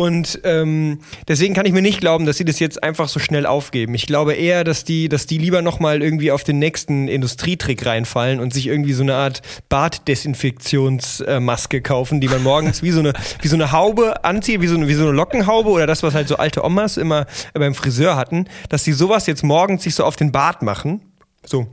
Und 0.00 0.40
ähm, 0.44 1.00
deswegen 1.28 1.52
kann 1.52 1.66
ich 1.66 1.74
mir 1.74 1.82
nicht 1.82 2.00
glauben, 2.00 2.24
dass 2.24 2.38
sie 2.38 2.46
das 2.46 2.58
jetzt 2.58 2.82
einfach 2.82 3.06
so 3.06 3.20
schnell 3.20 3.44
aufgeben. 3.44 3.94
Ich 3.94 4.06
glaube 4.06 4.32
eher, 4.32 4.64
dass 4.64 4.82
die, 4.82 5.10
dass 5.10 5.26
die 5.26 5.36
lieber 5.36 5.60
nochmal 5.60 6.00
irgendwie 6.00 6.32
auf 6.32 6.42
den 6.42 6.58
nächsten 6.58 7.06
Industrietrick 7.06 7.84
reinfallen 7.84 8.40
und 8.40 8.54
sich 8.54 8.68
irgendwie 8.68 8.94
so 8.94 9.02
eine 9.02 9.16
Art 9.16 9.42
Bartdesinfektionsmaske 9.68 11.82
kaufen, 11.82 12.22
die 12.22 12.28
man 12.28 12.42
morgens 12.42 12.82
wie 12.82 12.92
so 12.92 13.00
eine, 13.00 13.12
wie 13.42 13.48
so 13.48 13.56
eine 13.56 13.72
Haube 13.72 14.24
anzieht, 14.24 14.62
wie 14.62 14.68
so 14.68 14.76
eine, 14.76 14.88
wie 14.88 14.94
so 14.94 15.02
eine 15.02 15.12
Lockenhaube 15.12 15.68
oder 15.68 15.86
das, 15.86 16.02
was 16.02 16.14
halt 16.14 16.28
so 16.28 16.36
alte 16.36 16.64
Omas 16.64 16.96
immer 16.96 17.26
beim 17.52 17.74
Friseur 17.74 18.16
hatten, 18.16 18.46
dass 18.70 18.84
sie 18.84 18.94
sowas 18.94 19.26
jetzt 19.26 19.44
morgens 19.44 19.82
sich 19.82 19.94
so 19.94 20.04
auf 20.04 20.16
den 20.16 20.32
Bart 20.32 20.62
machen. 20.62 21.02
So, 21.44 21.66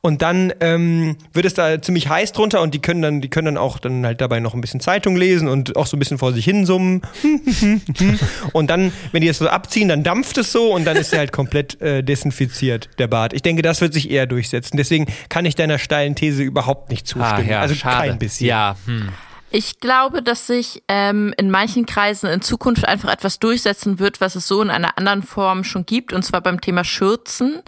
und 0.00 0.22
dann 0.22 0.52
ähm, 0.60 1.16
wird 1.32 1.46
es 1.46 1.54
da 1.54 1.80
ziemlich 1.80 2.08
heiß 2.08 2.32
drunter 2.32 2.62
und 2.62 2.74
die 2.74 2.80
können 2.80 3.02
dann, 3.02 3.20
die 3.20 3.28
können 3.28 3.46
dann 3.46 3.56
auch 3.58 3.78
dann 3.78 4.04
halt 4.04 4.20
dabei 4.20 4.40
noch 4.40 4.54
ein 4.54 4.60
bisschen 4.60 4.80
Zeitung 4.80 5.16
lesen 5.16 5.48
und 5.48 5.76
auch 5.76 5.86
so 5.86 5.96
ein 5.96 6.00
bisschen 6.00 6.18
vor 6.18 6.32
sich 6.32 6.44
hin 6.44 6.66
summen. 6.66 7.02
und 8.52 8.70
dann, 8.70 8.92
wenn 9.12 9.20
die 9.20 9.28
das 9.28 9.38
so 9.38 9.48
abziehen, 9.48 9.88
dann 9.88 10.02
dampft 10.02 10.38
es 10.38 10.52
so 10.52 10.72
und 10.72 10.84
dann 10.84 10.96
ist 10.96 11.12
er 11.12 11.20
halt 11.20 11.32
komplett 11.32 11.80
äh, 11.80 12.02
desinfiziert, 12.02 12.88
der 12.98 13.08
Bart. 13.08 13.32
Ich 13.32 13.42
denke, 13.42 13.62
das 13.62 13.80
wird 13.80 13.92
sich 13.94 14.10
eher 14.10 14.26
durchsetzen. 14.26 14.76
Deswegen 14.76 15.06
kann 15.28 15.44
ich 15.44 15.54
deiner 15.54 15.78
steilen 15.78 16.14
These 16.14 16.42
überhaupt 16.42 16.90
nicht 16.90 17.06
zustimmen. 17.06 17.52
also 17.52 17.74
kein 17.74 18.18
bisschen. 18.18 18.46
Ja, 18.46 18.76
hm. 18.86 19.10
Ich 19.52 19.80
glaube, 19.80 20.22
dass 20.22 20.46
sich 20.46 20.84
ähm, 20.86 21.34
in 21.36 21.50
manchen 21.50 21.84
Kreisen 21.84 22.30
in 22.30 22.40
Zukunft 22.40 22.86
einfach 22.86 23.12
etwas 23.12 23.40
durchsetzen 23.40 23.98
wird, 23.98 24.20
was 24.20 24.36
es 24.36 24.46
so 24.46 24.62
in 24.62 24.70
einer 24.70 24.96
anderen 24.96 25.24
Form 25.24 25.64
schon 25.64 25.84
gibt, 25.84 26.12
und 26.12 26.22
zwar 26.22 26.40
beim 26.40 26.60
Thema 26.60 26.84
Schürzen. 26.84 27.60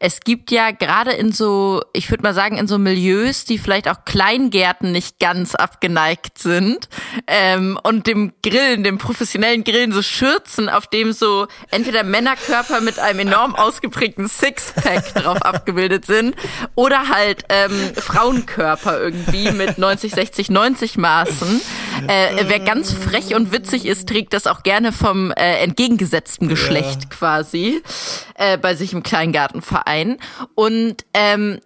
Es 0.00 0.18
gibt 0.20 0.50
ja 0.50 0.72
gerade 0.72 1.12
in 1.12 1.30
so, 1.30 1.82
ich 1.92 2.10
würde 2.10 2.24
mal 2.24 2.34
sagen, 2.34 2.56
in 2.56 2.66
so 2.66 2.76
Milieus, 2.76 3.44
die 3.44 3.58
vielleicht 3.58 3.88
auch 3.88 4.04
Kleingärten 4.04 4.90
nicht 4.90 5.20
ganz 5.20 5.54
abgeneigt 5.54 6.38
sind, 6.38 6.88
ähm, 7.28 7.78
und 7.84 8.08
dem 8.08 8.32
Grillen, 8.42 8.82
dem 8.82 8.98
professionellen 8.98 9.62
Grillen, 9.62 9.92
so 9.92 10.02
Schürzen, 10.02 10.68
auf 10.68 10.88
dem 10.88 11.12
so 11.12 11.46
entweder 11.70 12.02
Männerkörper 12.02 12.80
mit 12.80 12.98
einem 12.98 13.20
enorm 13.20 13.54
ausgeprägten 13.54 14.28
Sixpack 14.28 15.14
drauf 15.14 15.40
abgebildet 15.42 16.04
sind, 16.04 16.34
oder 16.74 17.08
halt 17.08 17.44
ähm, 17.48 17.92
Frauenkörper 17.94 18.98
irgendwie 19.00 19.52
mit 19.52 19.78
90, 19.78 20.12
60, 20.12 20.50
90 20.50 20.98
Maßen. 21.28 21.60
Äh, 22.08 22.44
wer 22.46 22.60
ganz 22.60 22.92
frech 22.92 23.34
und 23.34 23.52
witzig 23.52 23.86
ist, 23.86 24.08
trägt 24.08 24.32
das 24.32 24.46
auch 24.46 24.62
gerne 24.62 24.92
vom 24.92 25.32
äh, 25.32 25.58
entgegengesetzten 25.58 26.48
Geschlecht 26.48 27.10
quasi 27.10 27.82
äh, 28.34 28.56
bei 28.58 28.74
sich 28.74 28.92
im 28.92 29.02
Kleingartenverein. 29.02 30.18
Und 30.54 31.04
ähm, 31.14 31.58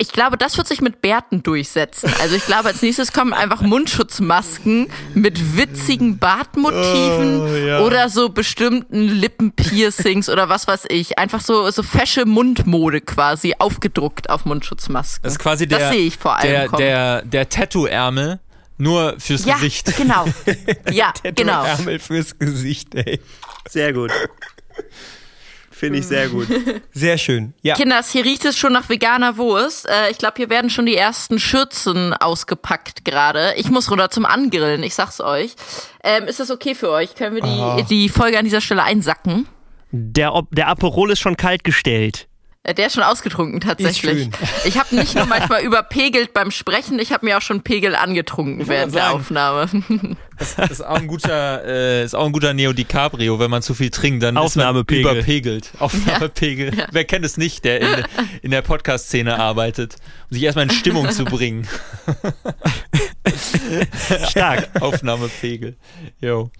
ich 0.00 0.12
glaube, 0.12 0.38
das 0.38 0.56
wird 0.56 0.66
sich 0.66 0.80
mit 0.80 1.02
Bärten 1.02 1.42
durchsetzen. 1.42 2.10
Also 2.22 2.34
ich 2.34 2.46
glaube, 2.46 2.68
als 2.68 2.80
nächstes 2.80 3.12
kommen 3.12 3.34
einfach 3.34 3.60
Mundschutzmasken 3.60 4.90
mit 5.12 5.58
witzigen 5.58 6.16
Bartmotiven 6.16 7.80
oder 7.82 8.08
so 8.08 8.30
bestimmten 8.30 9.08
Lippenpiercings 9.08 10.30
oder 10.30 10.48
was 10.48 10.66
weiß 10.66 10.84
ich. 10.88 11.18
Einfach 11.18 11.42
so, 11.42 11.70
so 11.70 11.82
fesche 11.82 12.24
Mundmode 12.24 13.02
quasi 13.02 13.54
aufgedruckt 13.58 14.30
auf 14.30 14.46
Mundschutzmasken. 14.46 15.22
Das 15.22 15.34
ist 15.34 15.38
quasi 15.38 15.68
der, 15.68 15.80
das 15.80 15.90
sehe 15.90 16.06
ich 16.06 16.16
vor 16.16 16.34
allem 16.36 16.50
der, 16.50 16.66
kommen. 16.66 16.80
der, 16.80 17.22
der 17.22 17.48
Tattoo-Ärmel 17.50 18.40
nur 18.80 19.14
fürs 19.18 19.44
ja, 19.44 19.54
Gesicht. 19.54 19.96
genau. 19.96 20.26
Ja, 20.90 21.12
genau. 21.22 21.64
Ärmel 21.64 21.98
fürs 21.98 22.38
Gesicht, 22.38 22.94
ey. 22.94 23.20
Sehr 23.68 23.92
gut. 23.92 24.10
Finde 25.70 25.98
ich 26.00 26.06
sehr 26.06 26.28
gut. 26.28 26.46
Sehr 26.92 27.16
schön. 27.16 27.54
Ja. 27.62 27.74
Kinders, 27.74 28.10
hier 28.10 28.24
riecht 28.24 28.44
es 28.44 28.58
schon 28.58 28.72
nach 28.72 28.90
veganer 28.90 29.38
Wurst. 29.38 29.88
Äh, 29.88 30.10
ich 30.10 30.18
glaube, 30.18 30.34
hier 30.36 30.50
werden 30.50 30.68
schon 30.68 30.84
die 30.84 30.96
ersten 30.96 31.38
Schürzen 31.38 32.12
ausgepackt 32.12 33.04
gerade. 33.04 33.54
Ich 33.56 33.70
muss 33.70 33.90
runter 33.90 34.10
zum 34.10 34.26
Angrillen, 34.26 34.82
ich 34.82 34.94
sag's 34.94 35.20
euch. 35.20 35.54
Ähm, 36.04 36.24
ist 36.24 36.38
das 36.38 36.50
okay 36.50 36.74
für 36.74 36.90
euch? 36.90 37.14
Können 37.14 37.36
wir 37.36 37.42
die, 37.42 37.84
die 37.84 38.08
Folge 38.10 38.38
an 38.38 38.44
dieser 38.44 38.60
Stelle 38.60 38.82
einsacken? 38.82 39.46
Der, 39.90 40.42
der 40.50 40.68
Aperol 40.68 41.10
ist 41.12 41.20
schon 41.20 41.36
kalt 41.36 41.64
gestellt. 41.64 42.28
Äh, 42.62 42.74
Der 42.74 42.88
ist 42.88 42.94
schon 42.94 43.02
ausgetrunken 43.02 43.60
tatsächlich. 43.60 44.24
schön. 44.24 44.30
Ich 44.64 44.78
habe 44.78 44.94
nicht 44.94 45.14
nur 45.14 45.24
manchmal 45.26 45.62
überpegelt 45.62 46.34
beim 46.34 46.50
Sprechen, 46.50 46.98
ich 46.98 47.10
habe 47.12 47.24
mir 47.24 47.38
auch 47.38 47.42
schon 47.42 47.62
Pegel 47.62 47.94
angetrunken 47.94 48.68
während 48.68 48.94
der. 48.94 49.12
Aufnahme. 49.12 49.66
Das 50.38 50.70
ist 50.70 50.80
auch 50.84 50.96
ein 50.96 51.06
guter, 51.06 51.64
äh, 51.64 52.04
ist 52.04 52.14
auch 52.14 52.24
ein 52.26 52.32
guter 52.32 52.52
Neo 52.54 52.72
DiCaprio, 52.72 53.38
wenn 53.38 53.50
man 53.50 53.62
zu 53.62 53.74
viel 53.74 53.90
trinkt, 53.90 54.22
dann 54.22 54.36
Aufnahmepegel. 54.36 55.00
ist 55.00 55.06
man 55.06 55.16
überpegelt. 55.16 55.70
Aufnahmepegel. 55.78 56.72
Wer 56.92 57.04
kennt 57.04 57.24
es 57.24 57.36
nicht, 57.36 57.64
der 57.64 57.80
in, 57.80 58.04
in 58.42 58.50
der 58.50 58.62
Podcast-Szene 58.62 59.38
arbeitet, 59.38 59.96
um 60.30 60.34
sich 60.34 60.42
erstmal 60.42 60.64
in 60.64 60.70
Stimmung 60.70 61.10
zu 61.10 61.24
bringen. 61.24 61.66
Stark. 64.28 64.68
Aufnahmepegel. 64.80 65.76
Jo. 66.20 66.50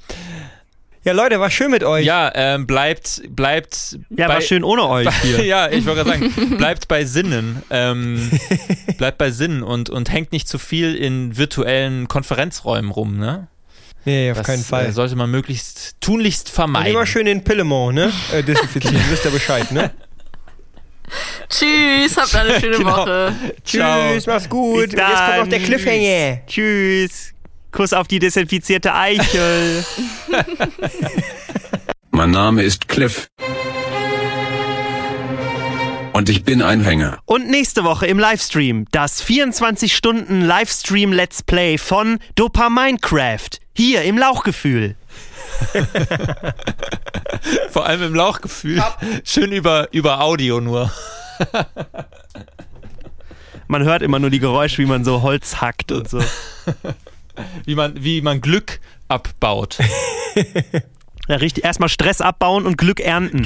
Ja, 1.05 1.13
Leute, 1.13 1.41
war 1.41 1.51
schön 1.51 1.71
mit 1.71 1.83
euch. 1.85 2.05
Ja, 2.05 2.31
ähm, 2.35 2.67
bleibt, 2.67 3.23
bleibt. 3.35 3.99
Ja, 4.11 4.29
war 4.29 4.41
schön 4.41 4.65
ohne 4.65 4.87
euch 4.89 5.09
hier. 5.23 5.45
ja, 5.45 5.71
ich 5.71 5.87
wollte 5.87 6.05
gerade 6.05 6.21
sagen, 6.35 6.57
bleibt 6.59 6.89
bei 6.89 7.05
Sinnen. 7.05 7.63
Ähm, 7.71 8.31
bleibt 8.99 9.19
bei 9.19 9.31
Sinnen 9.31 9.63
und, 9.63 9.89
und 9.91 10.11
hängt 10.13 10.33
nicht 10.33 10.49
zu 10.49 10.59
viel 10.59 10.95
in 10.95 11.37
virtuellen 11.37 12.09
Konferenzräumen 12.09 12.91
rum, 12.91 13.19
ne? 13.19 13.49
Nee, 14.07 14.31
auf 14.31 14.39
Das 14.39 14.47
keinen 14.47 14.65
Fall. 14.65 14.87
Äh, 14.87 14.93
sollte 14.93 15.15
man 15.17 15.31
möglichst 15.31 15.97
tunlichst 16.01 16.49
Und 16.49 16.55
vermeiden. 16.55 16.93
immer 16.93 17.05
schön 17.07 17.27
den 17.27 17.45
Pillemont, 17.45 17.95
ne? 17.95 18.13
Äh, 18.33 18.43
desinfizieren. 18.43 18.99
Wisst 19.11 19.25
ihr 19.27 19.31
Bescheid, 19.31 19.71
ne? 19.73 19.91
Tschüss, 21.49 22.17
habt 22.17 22.35
eine 22.37 22.61
schöne 22.61 22.77
Genau. 22.79 22.97
Woche. 22.99 23.35
Ciao. 23.65 24.13
Tschüss, 24.13 24.27
mach's 24.27 24.49
gut. 24.49 24.91
Bis 24.91 24.95
Und 24.95 24.99
jetzt 25.01 25.19
kommt 25.27 25.39
noch 25.39 25.49
der 25.49 25.59
dann. 25.59 25.65
Cliffhanger. 25.67 26.47
Tschüss. 26.47 27.33
Kuss 27.73 27.93
auf 27.93 28.09
die 28.09 28.19
desinfizierte 28.19 28.95
Eichel. 28.95 29.85
Mein 32.11 32.31
Name 32.31 32.63
ist 32.63 32.89
Cliff. 32.89 33.29
Und 36.13 36.29
ich 36.29 36.45
bin 36.45 36.61
ein 36.61 36.83
Hänger. 36.83 37.19
Und 37.25 37.49
nächste 37.49 37.85
Woche 37.85 38.07
im 38.07 38.19
Livestream 38.19 38.85
das 38.91 39.23
24 39.23 39.95
Stunden 39.97 40.43
Livestream 40.43 41.13
Let's 41.13 41.43
Play 41.43 41.79
von 41.79 42.19
Dopa 42.35 42.69
Minecraft. 42.69 43.49
Hier 43.75 44.03
im 44.03 44.19
Lauchgefühl. 44.19 44.97
Vor 47.71 47.87
allem 47.87 48.03
im 48.03 48.15
Lauchgefühl. 48.15 48.83
Schön 49.25 49.53
über, 49.53 49.89
über 49.93 50.21
Audio 50.21 50.61
nur. 50.61 50.93
Man 53.69 53.85
hört 53.85 54.03
immer 54.03 54.19
nur 54.19 54.31
die 54.31 54.41
Geräusche, 54.41 54.79
wie 54.79 54.87
man 54.87 55.05
so 55.05 55.23
Holz 55.23 55.61
hackt 55.61 55.93
und 55.93 56.09
so. 56.09 56.21
Wie 57.65 57.75
man, 57.75 58.03
wie 58.03 58.21
man 58.21 58.41
Glück 58.41 58.81
abbaut. 59.09 59.79
Ja, 61.31 61.37
richtig. 61.37 61.65
Erstmal 61.65 61.89
Stress 61.89 62.21
abbauen 62.21 62.67
und 62.67 62.77
Glück 62.77 62.99
ernten. 62.99 63.45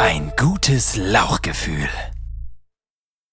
Ein 0.00 0.32
gutes 0.36 0.96
Lauchgefühl. 0.96 1.88